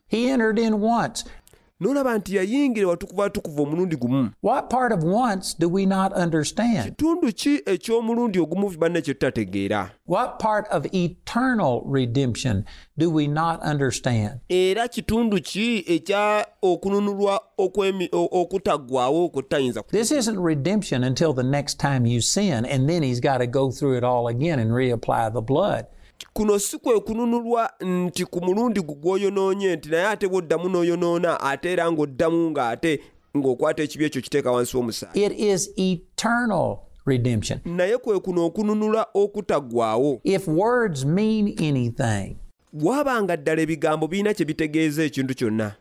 He 1.81 1.85
entered 1.85 2.01
in 2.01 2.05
once. 2.05 2.05
n'olaba 2.05 2.19
nti 2.19 2.37
yayingira 2.37 2.89
watukuvu 2.89 3.23
atukuvu 3.23 3.63
omulundi 3.63 3.97
gumu 3.97 4.31
What 4.43 4.71
part 4.71 4.93
of 4.93 5.05
once 5.05 5.55
do 5.59 5.69
we 5.69 5.87
not 5.87 6.13
understand? 6.13 6.85
kitundu 6.85 7.33
ki 7.33 7.61
eky'omulundi 7.67 8.39
ogumu 8.41 8.71
banne 8.79 9.03
kye 9.03 9.15
tutategeera 9.15 9.91
What 10.07 10.39
part 10.39 10.67
of 10.71 10.87
eternal 10.95 11.83
redemption 11.87 12.65
do 12.99 13.11
we 13.11 13.27
not 13.27 13.61
understand? 13.63 14.41
era 14.49 14.89
kitundu 14.89 15.41
ki 15.43 15.85
ekya 15.87 16.47
okununulwa 16.63 17.41
okw'emi- 17.59 18.09
o- 18.13 18.29
okutaggwaawo 18.43 19.25
okutayinza 19.25 19.83
This 19.91 20.11
isn't 20.13 20.39
redemption 20.39 21.05
until 21.05 21.33
the 21.35 21.43
next 21.43 21.79
time 21.79 22.07
you 22.07 22.21
sin, 22.21 22.65
and 22.65 22.89
then 22.89 23.03
he's 23.03 23.21
got 23.21 23.39
to 23.39 23.47
go 23.47 23.71
through 23.71 23.97
it 23.99 24.05
all 24.05 24.27
again 24.29 24.59
and 24.59 24.71
reapply 24.73 25.31
the 25.33 25.41
blood. 25.41 25.87
Kuno 26.33 26.59
si 26.59 26.79
kwe 26.79 27.01
kununulwa 27.01 27.71
nti 27.81 28.25
ku 28.25 28.41
mulundi 28.45 28.81
gu 28.81 28.95
gw'oyonoonye 28.95 29.77
nti 29.77 29.89
naye 29.89 30.07
ate 30.07 30.29
bw'oddamu 30.29 30.69
n'oyonoona 30.69 31.41
ate 31.41 31.73
era 31.73 31.91
ng'oddamu 31.93 32.51
ng'ate 32.51 33.01
ng'okwata 33.37 33.83
ekibi 33.83 34.05
ekyo 34.05 34.23
kiteeka 34.23 34.53
wansi 34.53 34.77
w'omusaayi 34.77 35.25
It 35.27 35.33
is 35.41 35.71
eternal 35.77 36.79
redemption. 37.07 37.61
naye 37.65 37.99
kwe 37.99 38.21
kuno 38.21 38.45
okununula 38.47 39.07
okutaggwaawo 39.15 40.21
If 40.25 40.49
words 40.49 41.05
mean 41.05 41.55
anything, 41.59 42.37
bw'abanga 42.73 43.37
ddala 43.37 43.63
ebigambo 43.63 44.07
birina 44.09 44.35
kye 44.35 44.45
bitegeeza 44.47 45.03
ekintu 45.05 45.35
kyonna 45.35 45.75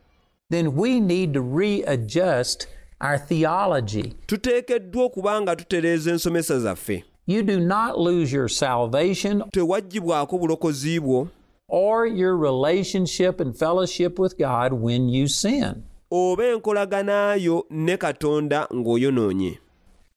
then 0.51 0.67
we 0.67 1.00
need 1.00 1.34
to 1.34 1.41
readjust 1.58 2.67
our 3.01 3.17
theology. 3.27 4.13
tuteekeddwa 4.25 5.03
okuba 5.03 5.41
nga 5.41 5.56
tutereeza 5.56 6.12
ensomesa 6.12 6.60
zaffe 6.60 7.03
You 7.29 7.43
do 7.43 7.60
not 7.60 8.00
lose 8.00 8.31
your 8.31 8.48
salvation 8.50 9.43
tewaggyibwako 9.51 10.38
bulokozi 10.38 11.00
bwo 11.00 11.27
or 11.67 12.05
your 12.07 12.38
relationship 12.38 13.41
and 13.41 13.53
fellowship 13.53 14.17
with 14.19 14.38
God 14.38 14.74
when 14.74 15.10
you 15.10 15.27
sin. 15.27 15.84
oba 16.12 16.43
enkolaganaayo 16.48 17.63
ne 17.69 17.98
katonda 17.98 18.67
ng'oyonoonye 18.74 19.57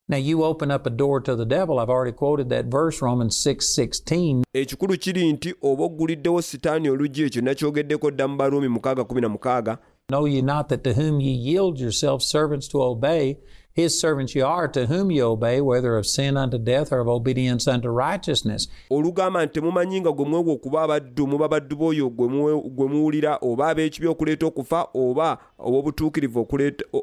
Now 0.09 0.17
you 0.19 0.43
open 0.45 0.71
up 0.73 0.87
a 0.87 0.91
door 0.91 1.21
to 1.21 1.37
the 1.37 1.45
devil. 1.45 1.79
I've 1.79 1.89
already 1.89 2.11
quoted 2.13 2.49
that 2.49 2.67
verse, 2.67 3.01
Romans 3.03 3.37
6:16. 3.47 4.43
ekikulu 4.55 4.99
kiri 4.99 5.33
nti 5.33 5.55
oba 5.63 5.85
ogguliddewo 5.85 6.43
sitaani 6.43 6.89
oluggi 6.91 7.23
ekyo 7.23 7.43
nakyogeddeko 7.43 8.11
dda 8.11 8.29
mu 8.29 8.37
baruumi 8.37 8.69
6:16 8.69 9.77
Know 10.09 10.27
ye 10.27 10.43
not 10.43 10.69
that 10.69 10.83
to 10.85 10.93
whom 10.95 11.21
ye 11.21 11.33
yield 11.33 11.79
yourselves 11.81 12.27
servants 12.27 12.69
to 12.69 12.83
obey, 12.83 13.37
his 13.73 14.01
servants 14.01 14.35
ye 14.35 14.43
are, 14.43 14.69
to 14.69 14.87
whom 14.87 15.11
ye 15.11 15.23
obey, 15.23 15.61
whether 15.61 15.97
of 15.97 16.07
sin 16.07 16.37
unto 16.37 16.59
death 16.59 16.93
or 16.93 17.01
of 17.01 17.09
obedience 17.09 17.69
unto 17.69 17.89
righteousness. 17.89 18.69
olugamba 18.91 19.45
nti 19.47 19.53
temumanyi 19.61 20.01
nga 20.01 20.13
gwe 20.13 20.53
okuba 20.53 20.83
abaddu 20.83 21.27
muba 21.27 21.49
baddu 21.49 21.77
b'oyo 21.77 22.11
gwe 22.11 22.89
muwulira 22.89 23.39
oba 23.43 23.69
ab'ekibi 23.69 24.07
okuleeta 24.07 24.47
okufa 24.47 24.89
oba 24.95 25.39
ob'obutuukirivu 25.59 26.47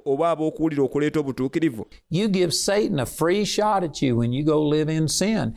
oba 0.06 0.30
ab'okuwulira 0.32 0.84
okuleeta 0.84 1.20
obutuukirivu 1.20 1.86
You 2.10 2.28
give 2.30 2.54
Satan 2.54 3.00
a 3.00 3.06
free 3.06 3.46
shot 3.46 3.84
at 3.84 4.02
you 4.02 4.16
when 4.18 4.34
you 4.34 4.44
go 4.44 4.62
live 4.68 4.90
in 4.90 5.08
sin. 5.08 5.54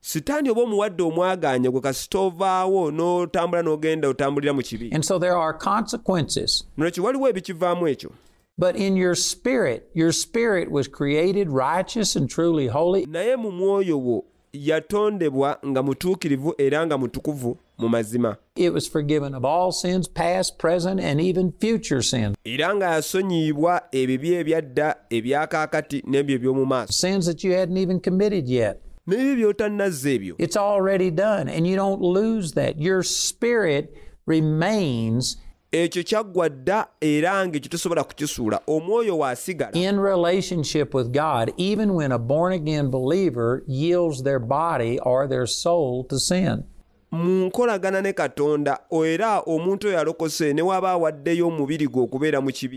sitaani 0.00 0.50
oba 0.50 0.62
omuwadde 0.62 1.02
omwaganya 1.02 1.70
gwe 1.70 1.80
kasita 1.80 2.18
ovaawo 2.18 2.90
n'otambula 2.90 3.62
n'ogenda 3.62 4.08
otambulira 4.08 4.52
mu 4.54 4.62
kibi 4.62 4.90
And 4.94 5.04
so 5.04 5.18
there 5.18 5.36
are 5.36 5.52
consequences. 5.58 6.64
nolwekyo 6.76 7.04
waliwo 7.04 7.28
ebikivaamu 7.28 7.88
ekyo 7.88 8.10
But 8.58 8.74
in 8.76 8.96
your 8.96 9.14
spirit, 9.14 9.88
your 9.94 10.10
spirit 10.12 10.68
was 10.70 10.88
created 10.88 11.48
righteous 11.50 12.16
and 12.16 12.28
truly 12.28 12.66
holy. 12.66 13.06
naye 13.06 13.36
mu 13.36 13.50
mwoyo 13.50 13.98
wo 14.00 14.24
yatondebwa 14.52 15.58
nga 15.66 15.82
mutuukirivu 15.82 16.54
era 16.58 16.86
nga 16.86 16.98
mutukuvu 16.98 17.58
mu 17.78 17.88
mazima 17.88 18.36
It 18.56 18.72
was 18.72 18.88
forgiven 18.88 19.34
of 19.34 19.44
all 19.44 19.70
sins, 19.72 20.08
past, 20.08 20.58
present, 20.58 21.00
and 21.00 21.20
even 21.20 21.52
future 21.60 22.02
sins. 22.02 22.34
era 22.44 22.74
nga 22.74 22.86
yasonyiyibwa 22.86 23.82
ebibi 23.92 24.34
ebyadda 24.34 24.96
ebyakaakati 25.10 26.02
n'ebyo 26.06 26.34
eby'omu 26.36 26.66
maaso 26.66 26.92
Sins 26.92 27.26
that 27.26 27.44
you 27.44 27.52
hadn't 27.52 27.76
even 27.78 28.00
committed 28.00 28.48
yet. 28.48 28.80
n'ebyo 29.06 29.36
by'otannazza 29.36 30.10
ebyo 30.10 30.34
It's 30.38 30.56
already 30.56 31.10
done, 31.10 31.48
and 31.48 31.66
you 31.66 31.76
don't 31.76 32.00
lose 32.02 32.52
that. 32.54 32.80
Your 32.80 33.02
spirit 33.04 33.94
remains 34.26 35.36
ekyo 35.72 36.02
kyaggwa 36.02 36.48
dda 36.48 36.86
era 37.00 37.46
ng'ekyo 37.46 37.70
tosobola 37.70 38.04
kukisuula. 38.04 38.60
Omwoyo 38.66 39.18
waasigala. 39.18 39.72
In 39.74 40.00
relationship 40.00 40.94
with 40.94 41.12
God, 41.12 41.52
even 41.56 41.94
when 41.94 42.12
a 42.12 42.18
born 42.18 42.52
again 42.52 42.90
believer 42.90 43.62
yields 43.66 44.22
their 44.22 44.38
body 44.38 44.98
or 45.00 45.28
their 45.28 45.46
soul 45.46 46.04
to 46.04 46.18
sin. 46.18 46.64
mu 47.12 47.46
nkolagana 47.46 48.00
ne 48.02 48.12
katonda 48.12 48.78
era 49.04 49.40
omuntu 49.40 49.88
oyo 49.88 50.00
alokose 50.00 50.52
ne 50.52 50.62
waba 50.62 50.90
awaddeyo 50.90 51.48
omubiri 51.48 51.86
gwe 51.86 52.02
okubeera 52.02 52.40
mu 52.40 52.52
kibi. 52.52 52.76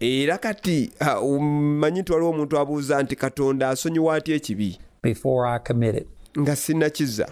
Era 0.00 0.38
kati 0.38 0.90
mmanyi 1.40 2.00
nti 2.00 2.12
waliwo 2.12 2.30
omuntu 2.30 2.58
abuuza 2.58 3.02
nti 3.02 3.16
katonda 3.16 3.68
asonyiwa 3.68 4.14
atya 4.14 4.34
ekibi? 4.34 4.78
Nga 6.38 6.56
sinnakiza 6.56 7.28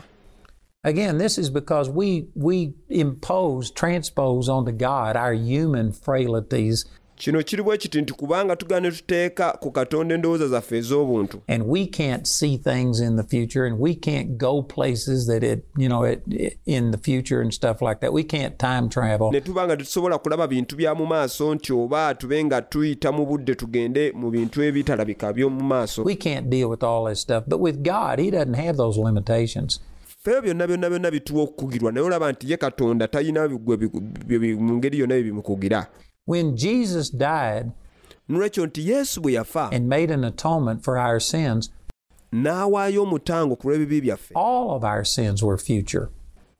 Again, 0.84 1.18
this 1.18 1.38
is 1.38 1.48
because 1.48 1.88
we 1.88 2.26
we 2.34 2.74
impose, 2.88 3.70
transpose 3.70 4.48
onto 4.48 4.72
God 4.72 5.14
our 5.16 5.32
human 5.32 5.92
frailties, 5.92 6.84
kino 7.16 7.42
kiri 7.42 7.62
bwe 7.62 7.78
kiti 7.78 8.00
nti 8.02 8.12
kubanga 8.14 8.56
tugana 8.56 8.90
tuteeka 8.90 9.52
ku 9.60 9.70
katonda 9.70 10.14
endowooza 10.14 10.48
zaffe 10.48 10.78
ez'obuntu 10.78 11.40
and 11.48 11.62
we 11.68 11.86
can't 11.86 12.26
see 12.26 12.56
things 12.56 13.00
in 13.00 13.14
the 13.16 13.22
future, 13.22 13.64
and 13.64 13.78
we 13.78 13.94
can't 13.94 14.36
go 14.38 14.60
places 14.62 15.26
that 15.28 15.44
it 15.44 15.64
you 15.78 15.88
know 15.88 16.02
it, 16.02 16.22
it- 16.28 16.58
in 16.66 16.90
the 16.90 16.98
future 16.98 17.40
and 17.40 17.54
stuff 17.54 17.80
like 17.80 18.00
that. 18.00 18.12
We 18.12 18.24
can't 18.24 18.58
time 18.58 18.88
travel. 18.88 19.30
ne 19.30 19.40
tuba 19.40 19.64
nga 19.66 19.76
tetusobola 19.76 20.18
kulaba 20.18 20.48
bintu 20.48 20.76
bya 20.76 20.94
mu 20.96 21.06
maaso 21.06 21.54
nti 21.54 21.72
oba 21.72 22.14
tube 22.14 22.44
nga 22.44 22.62
tuyita 22.62 23.12
mu 23.12 23.26
budde 23.26 23.54
tugende 23.54 24.12
mu 24.14 24.30
bintu 24.30 24.62
ebitalabika 24.62 25.32
by'omu 25.32 25.62
maaso 25.64 26.02
We 26.04 26.16
can't 26.16 26.50
deal 26.50 26.68
with 26.68 26.82
all 26.82 27.04
this 27.04 27.20
stuff. 27.20 27.44
But 27.46 27.60
with 27.60 27.84
God, 27.84 28.18
He 28.18 28.30
doesn't 28.32 28.54
have 28.54 28.76
those 28.76 28.98
limitations. 28.98 29.78
Feeyo 30.24 30.42
byonna 30.42 30.66
byonna 30.66 30.90
byonna 30.90 31.10
bituwa 31.10 31.42
okukugirwa 31.42 31.92
naye 31.92 32.06
olaba 32.06 32.32
nti 32.32 32.50
ye 32.50 32.56
katonda 32.56 33.08
talina 33.08 33.48
mu 33.48 34.74
ngeri 34.76 34.98
yonna 34.98 35.14
bye 35.14 35.22
bimukugira. 35.22 35.86
When 36.26 36.56
Jesus 36.56 37.10
died 37.10 37.70
nolwekyo 38.28 38.66
nti 38.66 38.90
yesu 38.90 39.20
bwe 39.20 39.32
yafa 39.32 39.70
and 39.72 39.88
made 39.88 40.10
an 40.14 40.24
atonement 40.24 40.84
for 40.84 40.98
our 40.98 41.20
sins, 41.20 41.70
n'awaayo 42.32 43.02
omutango 43.02 43.56
ku 43.58 43.68
lw'ebibi 43.68 44.00
byaffe. 44.00 44.32
all 44.34 44.70
of 44.70 44.84
our 44.84 45.04
sins 45.04 45.42
were 45.42 45.58
future. 45.58 46.08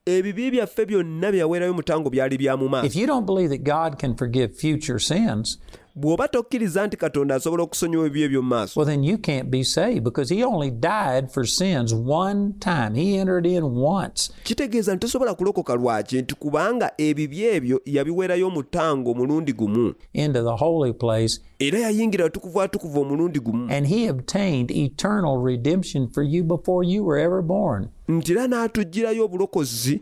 ebibi 0.07 0.51
byaffe 0.51 0.87
byonna 0.87 1.31
bye 1.31 1.39
yaweerayo 1.39 1.75
mutango 1.75 2.11
byali 2.11 2.39
bya 2.39 2.57
mu 2.57 2.69
If 2.85 2.97
you 2.97 3.07
don't 3.07 3.27
believe 3.27 3.51
that 3.51 3.63
God 3.65 3.99
can 3.99 4.17
forgive 4.17 4.57
future 4.57 4.99
sins, 4.99 5.59
bw'oba 5.97 6.29
tokkiriza 6.29 6.87
nti 6.87 6.97
katonda 6.97 7.35
asobola 7.35 7.63
okusonyiwa 7.63 8.07
eby'omu 8.07 8.43
maaso 8.49 8.81
well, 8.81 8.87
then 8.91 9.05
you 9.05 9.19
can't 9.19 9.49
be 9.51 9.65
saved 9.65 10.01
because 10.05 10.35
He 10.35 10.45
only 10.45 10.71
died 10.71 11.29
for 11.31 11.47
sins 11.47 11.93
one 11.95 12.53
time. 12.61 12.95
He 12.95 13.17
entered 13.19 13.47
in 13.47 13.65
once. 13.65 14.33
kitegeeza 14.43 14.95
nti 14.95 15.01
tosobola 15.07 15.35
kulokoka 15.35 15.75
lwaki 15.75 16.23
nti 16.23 16.35
kubanga 16.35 16.93
ebibi 16.99 17.45
ebyo 17.45 17.81
yabiweerayo 17.85 18.47
omutango 18.47 19.11
omulundi 19.11 19.53
gumu 19.53 19.95
into 20.13 20.43
the 20.43 20.65
holy 20.65 20.93
place, 20.93 21.41
era 21.59 21.79
yayingira 21.79 22.31
watukuvu 22.55 23.01
omulundi 23.01 23.41
gumu 23.41 23.73
and 23.73 23.87
He 23.87 24.11
obtained 24.11 24.71
eternal 24.71 25.39
redemption 25.45 26.09
for 26.09 26.23
you 26.25 26.45
before 26.45 26.87
you 26.89 27.05
were 27.07 27.23
ever 27.23 27.43
born. 27.43 27.89
nti 28.09 28.33
era 28.33 28.47
n'atuggirayo 28.47 29.25
obulokozi 29.25 30.01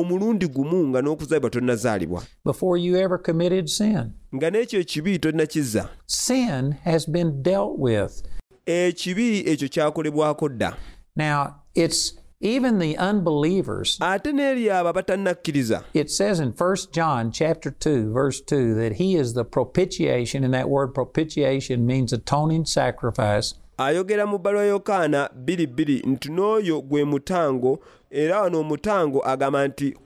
omulundi 0.00 0.46
gumu 0.48 0.88
nga 0.88 1.00
n'okuzaalibwa 1.02 1.50
tonnazaalibwa 1.50 2.22
Before 2.44 2.80
you 2.80 2.96
ever 2.96 3.22
committed 3.22 3.66
sin. 3.66 4.10
nga 4.34 4.50
n'ekyo 4.50 4.80
ekibi 4.80 5.18
tonnakizza 5.18 5.88
Sin 6.06 6.72
has 6.84 7.10
been 7.10 7.42
dealt 7.42 7.74
with. 7.78 8.22
ekibi 8.66 9.38
ekyo 9.50 9.68
kyakolebwako 9.68 10.48
dda 10.48 10.76
Now, 11.16 11.54
it's 11.74 12.14
even 12.40 12.78
the 12.78 12.96
unbelievers. 12.98 13.98
ate 14.00 14.32
n'eri 14.32 14.70
abo 14.70 14.88
abatannakkiriza 14.88 15.82
It 15.94 16.10
says 16.10 16.40
in 16.40 16.52
1 16.58 16.76
John 16.92 17.30
chapter 17.32 17.70
2 17.70 18.12
verse 18.12 18.40
2 18.40 18.74
that 18.74 18.92
he 18.96 19.14
is 19.16 19.34
the 19.34 19.44
propitiation 19.44 20.44
and 20.44 20.54
that 20.54 20.68
word 20.68 20.94
propitiation 20.94 21.86
means 21.86 22.12
atoning 22.12 22.64
sacrifice. 22.66 23.54
ayogera 23.78 24.26
mu 24.26 24.38
bbalwa 24.38 24.64
yokaana 24.64 25.30
22 25.44 26.06
nti 26.06 26.28
n'oyo 26.28 26.80
gwe 26.82 27.04
mutango 27.04 27.78
era 28.12 28.40
wano 28.42 28.60
omutango 28.60 29.26
agamba 29.26 29.68
nti 29.68 29.96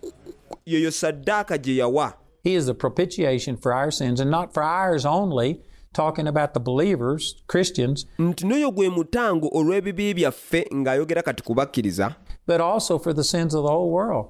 yeyo 0.67 0.91
saddaaka 0.91 1.59
gye 1.59 1.77
yawa. 1.77 2.13
He 2.45 2.55
is 2.55 2.67
the 2.67 2.75
propitiation 2.75 3.57
for 3.57 3.73
our 3.73 3.91
sins 3.91 4.21
and 4.21 4.31
not 4.31 4.55
for 4.55 4.63
ours 4.63 5.05
only, 5.05 5.61
talking 5.93 6.29
about 6.29 6.55
the 6.55 6.61
believers, 6.61 7.35
Christians, 7.49 8.07
nti 8.19 8.45
n'oyo 8.47 8.71
gwe 8.71 8.89
mutango 8.89 9.49
olw'ebibi 9.53 10.15
byaffe 10.15 10.67
ng'ayogera 10.75 11.23
kati 11.23 11.43
kubakkiriza. 11.43 12.15
But 12.47 12.61
also 12.61 12.99
for 12.99 13.13
the 13.13 13.25
sins 13.25 13.55
of 13.55 13.63
the 13.65 13.71
whole 13.71 13.91
world. 13.91 14.27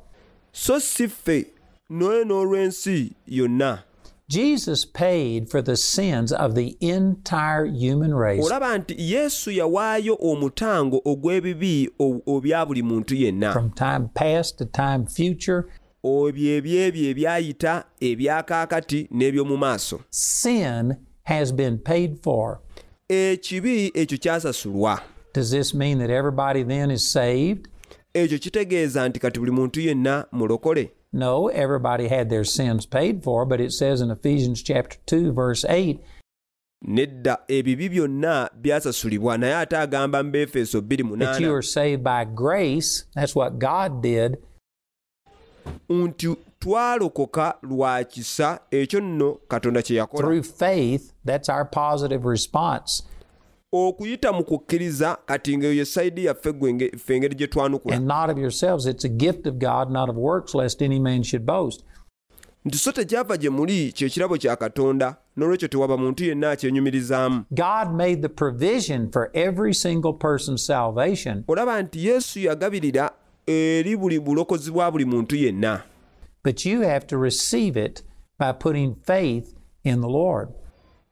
so 0.53 0.79
si 0.79 1.07
ffe 1.09 1.47
noye 1.91 2.25
n'olw'ensi 2.25 3.13
yonna 3.29 3.79
Jesus 4.29 4.85
paid 4.85 5.49
for 5.49 5.63
the 5.63 5.77
sins 5.77 6.33
of 6.33 6.55
the 6.57 6.77
entire 6.81 7.65
human 7.67 8.13
race. 8.15 8.45
olaba 8.47 8.79
nti 8.79 8.95
yesu 9.13 9.51
yawaayo 9.51 10.19
omutango 10.21 11.01
ogw'ebibi 11.05 11.91
obya 12.27 12.67
buli 12.67 12.83
muntu 12.83 13.15
yenna 13.15 13.53
From 13.53 13.71
time 13.71 14.09
past 14.15 14.59
to 14.59 14.65
time 14.65 15.07
future, 15.07 15.63
obyo 16.05 16.57
ebyebyo 16.57 17.11
ebyayita 17.11 17.85
ebyakaakati 18.01 19.09
n'eby'omu 19.13 19.57
maaso 19.57 20.01
sin 20.11 20.95
has 21.25 21.53
been 21.55 21.79
paid 21.79 22.19
for. 22.23 22.61
ekibi 23.09 23.91
ekyo 23.95 24.19
kyasasulwa 24.19 25.01
Does 25.35 25.51
this 25.51 25.75
mean 25.75 25.99
that 25.99 26.11
everybody 26.11 26.63
then 26.65 26.91
is 26.91 27.13
saved? 27.13 27.69
ekyo 28.15 28.39
kitegeeza 28.39 29.09
nti 29.09 29.21
kati 29.21 29.39
buli 29.41 29.51
muntu 29.53 29.81
yenna 29.81 30.25
mulokole 30.33 30.91
No, 31.13 31.49
everybody 31.49 32.09
had 32.09 32.29
their 32.29 32.45
sins 32.45 32.87
paid 32.87 33.23
for, 33.23 33.47
but 33.47 33.61
it 33.61 33.73
says 33.73 34.01
in 34.01 34.11
Ephesians 34.11 34.63
chapter 34.63 34.99
2 35.07 35.33
verse 35.33 35.65
8, 35.69 36.01
nedda 36.85 37.39
ebibi 37.49 37.89
byonna 37.89 38.51
byasasulibwa 38.61 39.39
naye 39.39 39.55
ate 39.55 39.77
agamba 39.77 40.23
mu 40.23 40.37
you 40.37 40.47
2:8 40.57 41.63
saved 41.63 42.05
by 42.05 42.25
grace. 42.25 43.05
That's 43.15 43.35
what 43.35 43.59
God 43.59 44.03
did. 44.03 44.37
nti 45.89 46.37
twalokoka 46.59 47.55
lwa 47.63 48.05
kisa 48.05 48.61
ekyo 48.71 49.01
nno 49.01 49.39
katonda 49.49 49.83
kye 49.83 49.97
yakola 49.97 50.23
Through 50.23 50.43
faith, 50.43 51.13
that's 51.25 51.49
our 51.49 51.65
positive 51.65 52.25
response. 52.25 53.03
Okuyita 53.73 54.33
mu 54.33 54.45
kukkiriza 54.45 55.19
kati 55.27 55.59
ngaeyo 55.59 55.75
ye 55.75 55.85
sayidi 55.85 56.25
yaffe 56.25 56.53
ffe 56.97 57.17
engeri 57.17 57.35
gye 57.35 57.47
twanukula 57.47 57.97
And 57.97 58.07
not 58.07 58.31
of 58.31 58.39
yourselves. 58.39 58.87
It's 58.87 59.05
a 59.05 59.09
gift 59.09 59.47
of 59.47 59.59
God, 59.59 59.91
not 59.91 60.09
of 60.09 60.17
works, 60.17 60.55
lest 60.55 60.83
any 60.83 61.01
man 61.01 61.23
should 61.23 61.47
boast. 61.47 61.85
nti 62.65 62.79
so 62.79 62.93
tekyava 62.93 63.37
gye 63.37 63.51
muli 63.51 63.93
kyekirabo 63.93 64.37
kya 64.39 64.57
katonda 64.57 65.17
n'olwekyo 65.37 65.69
tewaba 65.69 65.97
muntu 65.97 66.25
yenna 66.25 66.51
akyenyumirizaamu 66.51 67.45
God 67.51 67.95
made 67.95 68.23
the 68.23 68.29
provision 68.29 69.11
for 69.13 69.31
every 69.35 69.75
single 69.75 70.13
person's 70.13 70.67
salvation, 70.67 71.45
olaba 71.49 71.83
nti 71.83 72.07
yesu 72.07 72.41
yagabirira 72.41 73.11
eri 73.47 73.97
buli 73.97 74.21
bulokozi 74.21 74.71
bwa 74.71 74.91
buli 74.91 75.05
muntu 75.05 75.37
yenna 75.37 75.83
but 76.45 76.65
you 76.67 76.81
have 76.83 77.07
to 77.07 77.19
receive 77.19 77.77
it 77.87 78.03
by 78.39 78.53
putting 78.53 78.95
faith 78.95 79.55
in 79.85 80.01
the 80.01 80.09
Lord. 80.09 80.49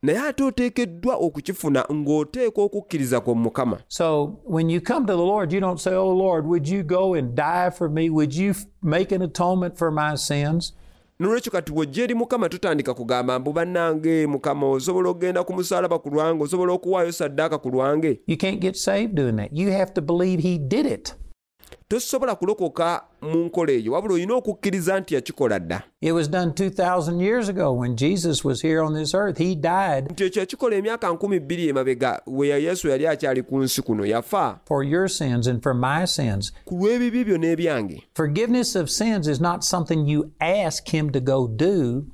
Naye 0.05 0.19
ate 0.19 0.45
oteekeddwa 0.45 1.15
okukifuna 1.17 1.85
ng'oteeka 1.93 2.63
okukkiriza 2.63 3.21
kwa 3.21 3.35
mukama 3.35 3.79
So 3.89 4.37
when 4.45 4.71
you 4.71 4.81
come 4.81 5.07
to 5.07 5.13
the 5.17 5.23
Lord, 5.23 5.53
you 5.53 5.61
don't 5.61 5.81
say, 5.81 5.95
Oh 5.95 6.13
Lord, 6.13 6.47
would 6.47 6.69
you 6.69 6.83
go 6.83 7.15
and 7.15 7.35
die 7.35 7.71
for 7.71 7.89
me? 7.89 8.11
Would 8.11 8.35
you 8.35 8.55
make 8.83 9.15
an 9.17 9.23
atonement 9.23 9.79
for 9.79 9.91
my 9.91 10.17
sins? 10.17 10.73
nolwekyo 11.21 11.53
kati 11.53 11.73
bw'ojja 11.73 12.03
eri 12.05 12.15
mukama 12.15 12.49
tutandika 12.49 12.95
kugamba 12.95 13.39
mbu 13.39 13.53
bannange 13.53 14.27
mukama 14.27 14.69
osobola 14.71 15.09
okgenda 15.09 15.45
ku 15.45 15.53
musalaba 15.53 15.99
ku 15.99 16.11
lwange 16.11 16.45
osobola 16.45 16.73
okuwaayo 16.73 17.13
saddaaka 17.13 17.59
ku 17.59 17.69
lwange 17.71 18.21
You 18.27 18.37
can't 18.37 18.61
get 18.61 18.77
saved 18.77 19.15
doing 19.15 19.37
that. 19.37 19.49
You 19.53 19.71
have 19.73 19.93
to 19.95 20.01
believe 20.03 20.43
He 20.43 20.59
did 20.59 20.87
it. 20.87 21.15
Tosobola 21.89 22.35
kulokoka 22.35 23.03
mu 23.23 23.45
nkola 23.45 23.73
eyo 23.73 23.93
wabula 23.93 24.15
olina 24.15 24.35
okukkiriza 24.35 25.01
nti 25.01 25.15
yakikola 25.15 25.59
dda 25.61 25.83
It 26.01 26.13
was 26.13 26.29
done 26.31 26.51
2,000 26.53 27.21
years 27.21 27.49
ago 27.49 27.73
when 27.73 27.97
Jesus 27.97 28.45
was 28.45 28.63
here 28.63 28.81
on 28.83 28.95
this 28.95 29.15
earth. 29.15 29.39
He 29.39 29.55
died 29.55 30.09
nti 30.11 30.25
ekyo 30.25 30.41
yakikola 30.41 30.77
emyaka 30.77 31.15
bbiri 31.41 31.69
emabega 31.69 32.23
we 32.27 32.49
yesu 32.49 32.89
yali 32.89 33.07
akyali 33.07 33.43
ku 33.43 33.59
nsi 33.59 33.83
kuno 33.83 34.07
yafa 34.07 34.61
for 34.67 34.85
your 34.85 35.09
sins 35.09 35.47
and 35.47 35.63
for 35.63 35.75
my 35.75 36.07
sins. 36.07 36.53
ku 36.65 36.75
lw'ebibi 36.75 37.25
byo 37.25 37.37
n'ebyange 37.39 38.03
Forgiveness 38.15 38.77
of 38.77 38.91
sins 38.91 39.29
is 39.29 39.41
not 39.41 39.63
something 39.63 40.07
you 40.09 40.31
ask 40.41 40.89
Him 40.89 41.11
to 41.11 41.21
go 41.21 41.49
do. 41.49 42.05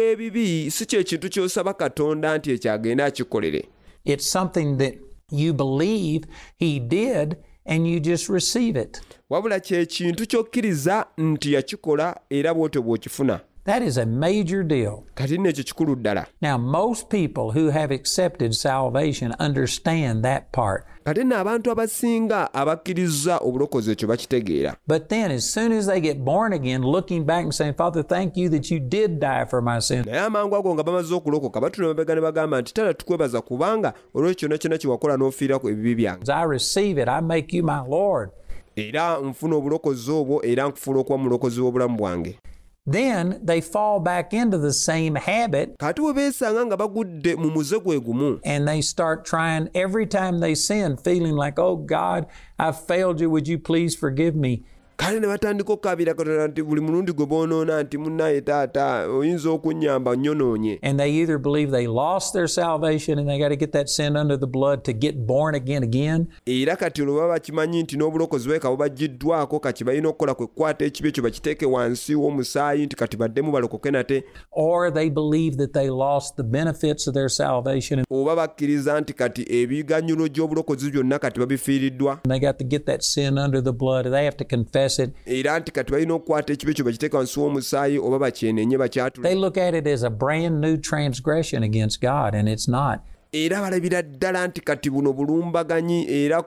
ebibi 0.00 0.70
si 0.70 0.86
kyekintu 0.86 1.28
ky'osaba 1.28 1.74
katonda 1.74 2.38
nti 2.38 2.50
ekyagenda 2.52 3.04
akikolere 3.04 3.64
It's 4.04 4.30
something 4.30 4.76
that 4.76 4.94
you 5.30 5.52
believe 5.54 6.24
He 6.58 6.80
did 6.80 7.36
and 7.66 7.86
you 7.88 8.00
just 8.00 8.28
receive 8.28 8.80
it. 8.82 9.00
wabula 9.30 9.60
kyekintu 9.60 10.26
ky'okkiriza 10.26 11.06
nti 11.18 11.52
yakikola 11.52 12.20
era 12.30 12.54
bw'otyo 12.54 12.82
bw'okifuna 12.82 13.40
That 13.64 13.82
is 13.82 13.98
a 13.98 14.06
major 14.06 14.62
deal. 14.64 15.02
kati 15.14 15.38
nno 15.38 15.48
ekyo 15.48 15.64
kikulu 15.64 15.96
ddala 15.96 16.26
Now, 16.42 16.58
most 16.58 17.08
people 17.08 17.60
who 17.60 17.70
have 17.70 17.94
accepted 17.94 18.52
salvation 18.52 19.34
understand 19.40 20.22
that 20.24 20.44
part. 20.52 20.84
Kati 21.04 21.24
nno 21.24 21.36
abantu 21.38 21.70
abasinga 21.70 22.54
abakkiriza 22.54 23.38
obulokozi 23.38 23.90
ekyo 23.90 24.08
bakitegeera 24.08 24.74
But 24.86 25.08
then, 25.08 25.30
as 25.30 25.52
soon 25.52 25.72
as 25.72 25.86
they 25.86 26.00
get 26.00 26.18
born 26.18 26.52
again, 26.52 26.82
looking 26.82 27.24
back 27.24 27.44
and 27.44 27.54
saying, 27.54 27.74
Father, 27.74 28.02
thank 28.02 28.36
you 28.36 28.48
that 28.50 28.70
you 28.70 28.78
did 28.80 29.18
die 29.20 29.44
for 29.50 29.62
my 29.62 29.80
sins. 29.80 30.06
naye 30.06 30.20
amangu 30.20 30.56
ago 30.56 30.74
nga 30.74 30.82
bamaze 30.82 31.14
okulokoka 31.14 31.60
batuna 31.60 31.88
mabega 31.88 32.14
ne 32.14 32.20
bagamba 32.20 32.60
nti 32.60 32.74
tala 32.74 32.94
tukwebaza 32.94 33.40
kubanga 33.40 33.92
olwekyo 34.14 34.48
kyonna 34.48 34.58
kyonna 34.58 34.78
kye 34.78 34.90
wakola 34.90 35.16
n'ofiirako 35.16 35.70
ebibi 35.70 35.94
byange 35.94 36.32
I 36.32 36.44
receive 36.44 37.02
it, 37.02 37.08
I 37.08 37.20
make 37.20 37.56
you 37.56 37.62
my 37.62 37.80
Lord. 37.88 38.30
era 38.76 39.18
nfuna 39.18 39.56
obulokozi 39.56 40.10
obwo 40.10 40.44
era 40.44 40.68
nkufuula 40.68 41.00
okuba 41.00 41.18
mulokozi 41.18 41.60
w'obulamu 41.60 41.96
bwange 41.96 42.38
Then 42.86 43.40
they 43.42 43.60
fall 43.60 44.00
back 44.00 44.32
into 44.32 44.58
the 44.58 44.72
same 44.72 45.14
habit 45.14 45.76
kati 45.78 46.00
bwe 46.00 46.14
beesanga 46.14 46.66
nga 46.66 46.76
bagudde 46.76 47.36
mu 47.36 47.50
muze 47.50 47.78
gwe 47.78 48.00
gumu 48.00 48.40
and 48.44 48.66
they 48.66 48.80
start 48.80 49.24
trying 49.24 49.68
every 49.74 50.06
time 50.06 50.40
they 50.40 50.54
sin, 50.54 50.96
feeling 50.96 51.36
like, 51.36 51.58
oh 51.58 51.76
God, 51.76 52.26
I've 52.58 52.80
failed 52.80 53.20
you. 53.20 53.30
Would 53.30 53.48
you 53.48 53.58
please 53.58 53.94
forgive 53.94 54.34
me? 54.34 54.64
Kale 55.00 55.20
ne 55.20 55.26
batandika 55.26 55.72
okukabira 55.72 56.14
katonda 56.14 56.48
nti 56.48 56.62
buli 56.62 56.80
mulundi 56.80 57.12
gwe 57.12 57.26
boonoona 57.26 57.82
nti 57.82 57.98
munnaye 57.98 58.40
taata 58.40 59.08
oyinza 59.08 59.50
okunnyamba 59.50 60.16
nnyonoonye 60.16 60.78
And 60.82 61.00
they 61.00 61.10
either 61.22 61.38
believe 61.38 61.70
they 61.70 61.86
lost 61.86 62.32
their 62.32 62.48
salvation 62.48 63.18
and 63.18 63.28
they 63.28 63.38
got 63.38 63.48
to 63.48 63.56
get 63.56 63.72
that 63.72 63.88
sin 63.88 64.16
under 64.16 64.40
the 64.40 64.46
blood 64.46 64.84
to 64.84 64.92
get 64.92 65.16
born 65.26 65.54
again 65.54 65.82
again, 65.82 66.26
era 66.46 66.76
kati 66.76 67.02
olwo 67.02 67.16
baba 67.16 67.28
bakimanyi 67.28 67.82
nti 67.82 67.96
n'obulokozi 67.96 68.48
bweka 68.48 68.70
bubaggiddwako 68.70 69.60
kati 69.60 69.84
balina 69.84 70.08
okukola 70.08 70.34
kwe 70.34 70.46
kukwata 70.46 70.84
ekibi 70.84 71.08
ekyo 71.08 71.22
bakiteeke 71.22 71.66
wansi 71.66 72.14
w'omusaayi 72.14 72.86
nti 72.86 72.96
kati 72.96 73.16
baddemu 73.16 73.52
balokoke 73.52 73.90
nate 73.90 74.24
or 74.52 74.94
they 74.94 75.10
believe 75.10 75.56
that 75.56 75.72
they 75.72 75.88
lost 75.90 76.36
the 76.36 76.42
benefits 76.42 77.08
of 77.08 77.14
their 77.14 77.30
salvation 77.30 77.98
and 77.98 78.06
oba 78.10 78.36
bakkiriza 78.36 79.00
nti 79.00 79.12
kati 79.12 79.46
ebiganyulo 79.48 80.28
gy'obulokozi 80.28 80.90
byonna 80.90 81.18
kati 81.18 81.40
babifiiriddwa. 81.40 82.18
they 82.28 82.38
got 82.38 82.58
to 82.58 82.64
get 82.64 82.86
that 82.86 83.02
sin 83.02 83.38
under 83.38 83.64
the 83.64 83.72
blood. 83.72 84.06
They 84.10 84.24
have 84.24 84.36
to 84.36 84.44
confess 84.44 84.89
it. 84.98 85.10
era 85.26 85.58
nti 85.58 85.72
kati 85.72 85.92
balina 85.92 86.14
okukwata 86.14 86.52
ekibi 86.52 86.72
ekyo 86.72 86.84
bakiteeka 86.84 87.18
wansi 87.18 87.40
w'omusaayi 87.40 87.98
oba 87.98 88.18
bakyenenye 88.18 88.78
bakyatule 88.78 89.28
They 89.28 89.38
look 89.38 89.58
at 89.58 89.74
it 89.74 89.86
as 89.86 90.02
a 90.02 90.10
brand 90.10 90.60
new 90.60 90.76
transgression 90.76 91.62
against 91.62 92.00
God, 92.00 92.34
and 92.34 92.48
it's 92.48 92.68
not. 92.68 93.00
era 93.32 93.60
balabira 93.60 94.02
ddala 94.02 94.46
nti 94.46 94.60
kati 94.60 94.90
buno 94.90 95.12
bulumbaganyi 95.12 96.06
era 96.10 96.42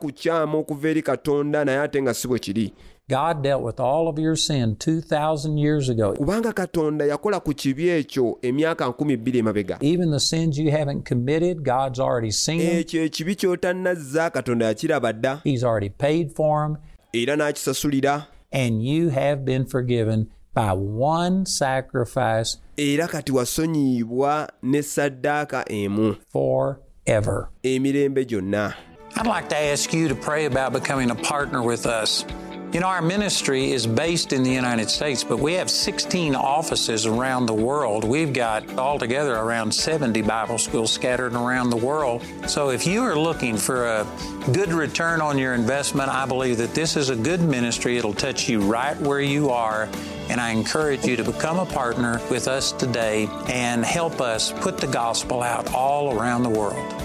okuva 0.60 0.90
eri 0.90 1.02
katonda 1.02 1.66
naye 1.66 1.80
ate 1.80 2.02
nga 2.02 2.14
si 2.14 2.28
bwe 2.28 2.40
kiri 2.40 2.74
God 3.10 3.42
dealt 3.44 3.64
with 3.64 3.80
all 3.80 4.08
of 4.08 4.18
your 4.20 4.36
sin 4.38 4.76
2,000 4.76 5.58
years 5.58 5.90
ago. 5.90 6.14
kubanga 6.14 6.54
katonda 6.54 7.06
yakola 7.06 7.40
ku 7.40 7.54
kibi 7.54 7.90
ekyo 7.90 8.38
emyaka 8.42 8.94
emabega 9.40 9.78
Even 9.82 10.12
the 10.12 10.20
sins 10.20 10.58
you 10.58 10.72
haven't 10.72 11.06
committed, 11.06 11.64
God's 11.64 12.00
already 12.00 12.32
seen 12.32 12.60
them. 12.60 12.80
ekyo 12.80 13.04
ekibi 13.04 13.36
ky'otannazza 13.36 14.30
katonda 14.30 14.66
yakiraba 14.66 15.14
dda 15.14 15.42
He's 15.44 15.64
already 15.64 15.90
paid 15.90 16.32
for 16.36 16.62
them, 16.68 16.78
era 17.14 17.36
n'akisasulira 17.36 18.26
and 18.54 18.86
you 18.86 19.10
have 19.10 19.44
been 19.44 19.66
forgiven 19.66 20.28
by 20.54 20.72
one 20.72 21.46
sacrifice 21.46 22.58
era 22.78 23.08
kati 23.08 23.32
wasonyiyibwa 23.32 24.50
ne 24.62 24.82
saddaaka 24.82 25.66
emu 25.72 26.16
forever. 26.32 27.50
emirembe 27.64 28.26
gyonna 28.26 28.74
I'd 29.16 29.28
like 29.28 29.50
to 29.50 29.58
ask 29.58 29.94
you 29.94 30.08
to 30.08 30.16
pray 30.16 30.46
about 30.46 30.74
becoming 30.74 31.12
a 31.12 31.16
partner 31.16 31.62
with 31.62 31.86
us. 31.86 32.26
You 32.74 32.80
know, 32.80 32.88
our 32.88 33.04
ministry 33.04 33.72
is 33.72 33.86
based 33.86 34.34
in 34.34 34.42
the 34.42 34.50
United 34.50 34.90
States, 34.90 35.24
but 35.24 35.38
we 35.38 35.54
have 35.54 35.70
16 35.70 36.34
offices 36.34 37.06
around 37.06 37.46
the 37.46 37.54
world. 37.54 38.04
We've 38.04 38.34
got 38.34 38.68
altogether 38.80 39.36
around 39.36 39.72
70 39.72 40.24
Bible 40.24 40.58
schools 40.58 40.92
scattered 40.92 41.34
around 41.34 41.70
the 41.70 41.78
world. 41.78 42.24
So 42.48 42.72
if 42.72 42.88
you 42.88 43.04
are 43.04 43.16
looking 43.16 43.58
for 43.58 43.86
a 43.86 44.08
good 44.54 44.74
return 44.74 45.22
on 45.22 45.38
your 45.38 45.54
investment, 45.54 46.10
I 46.10 46.26
believe 46.26 46.58
that 46.58 46.74
this 46.74 46.98
is 46.98 47.12
a 47.12 47.16
good 47.16 47.42
ministry. 47.42 48.00
It'll 48.00 48.12
touch 48.12 48.50
you 48.50 48.60
right 48.62 49.00
where 49.02 49.22
you 49.22 49.52
are. 49.52 49.88
And 50.30 50.42
I 50.42 50.50
encourage 50.50 51.06
you 51.06 51.16
to 51.16 51.24
become 51.24 51.60
a 51.60 51.68
partner 51.68 52.20
with 52.32 52.48
us 52.48 52.72
today 52.72 53.28
and 53.50 53.86
help 53.86 54.20
us 54.20 54.52
put 54.52 54.80
the 54.80 54.88
gospel 54.88 55.44
out 55.44 55.72
all 55.76 56.18
around 56.18 56.42
the 56.42 56.50
world. 56.50 57.03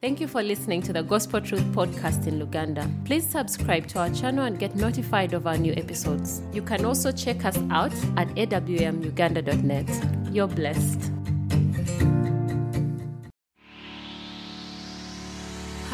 Thank 0.00 0.18
you 0.18 0.28
for 0.28 0.42
listening 0.42 0.80
to 0.84 0.94
the 0.94 1.02
Gospel 1.02 1.42
Truth 1.42 1.74
Podcast 1.74 2.26
in 2.26 2.40
Luganda. 2.40 2.88
Please 3.04 3.22
subscribe 3.22 3.86
to 3.88 3.98
our 3.98 4.08
channel 4.08 4.46
and 4.46 4.58
get 4.58 4.74
notified 4.74 5.34
of 5.34 5.46
our 5.46 5.58
new 5.58 5.74
episodes. 5.74 6.40
You 6.54 6.62
can 6.62 6.86
also 6.86 7.12
check 7.12 7.44
us 7.44 7.58
out 7.70 7.92
at 8.16 8.28
awmuganda.net. 8.28 10.32
You're 10.32 10.48
blessed. 10.48 11.19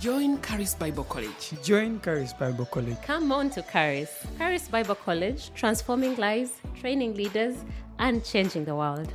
Join 0.00 0.40
Charis 0.40 0.74
Bible 0.74 1.04
College. 1.04 1.52
Join 1.62 2.00
Charis 2.00 2.32
Bible 2.32 2.64
College. 2.64 2.96
Come 3.02 3.30
on 3.32 3.50
to 3.50 3.60
Charis. 3.60 4.10
Charis 4.38 4.66
Bible 4.66 4.94
College, 4.94 5.52
transforming 5.54 6.16
lives, 6.16 6.52
training 6.80 7.14
leaders, 7.16 7.54
and 7.98 8.24
changing 8.24 8.64
the 8.64 8.74
world. 8.74 9.12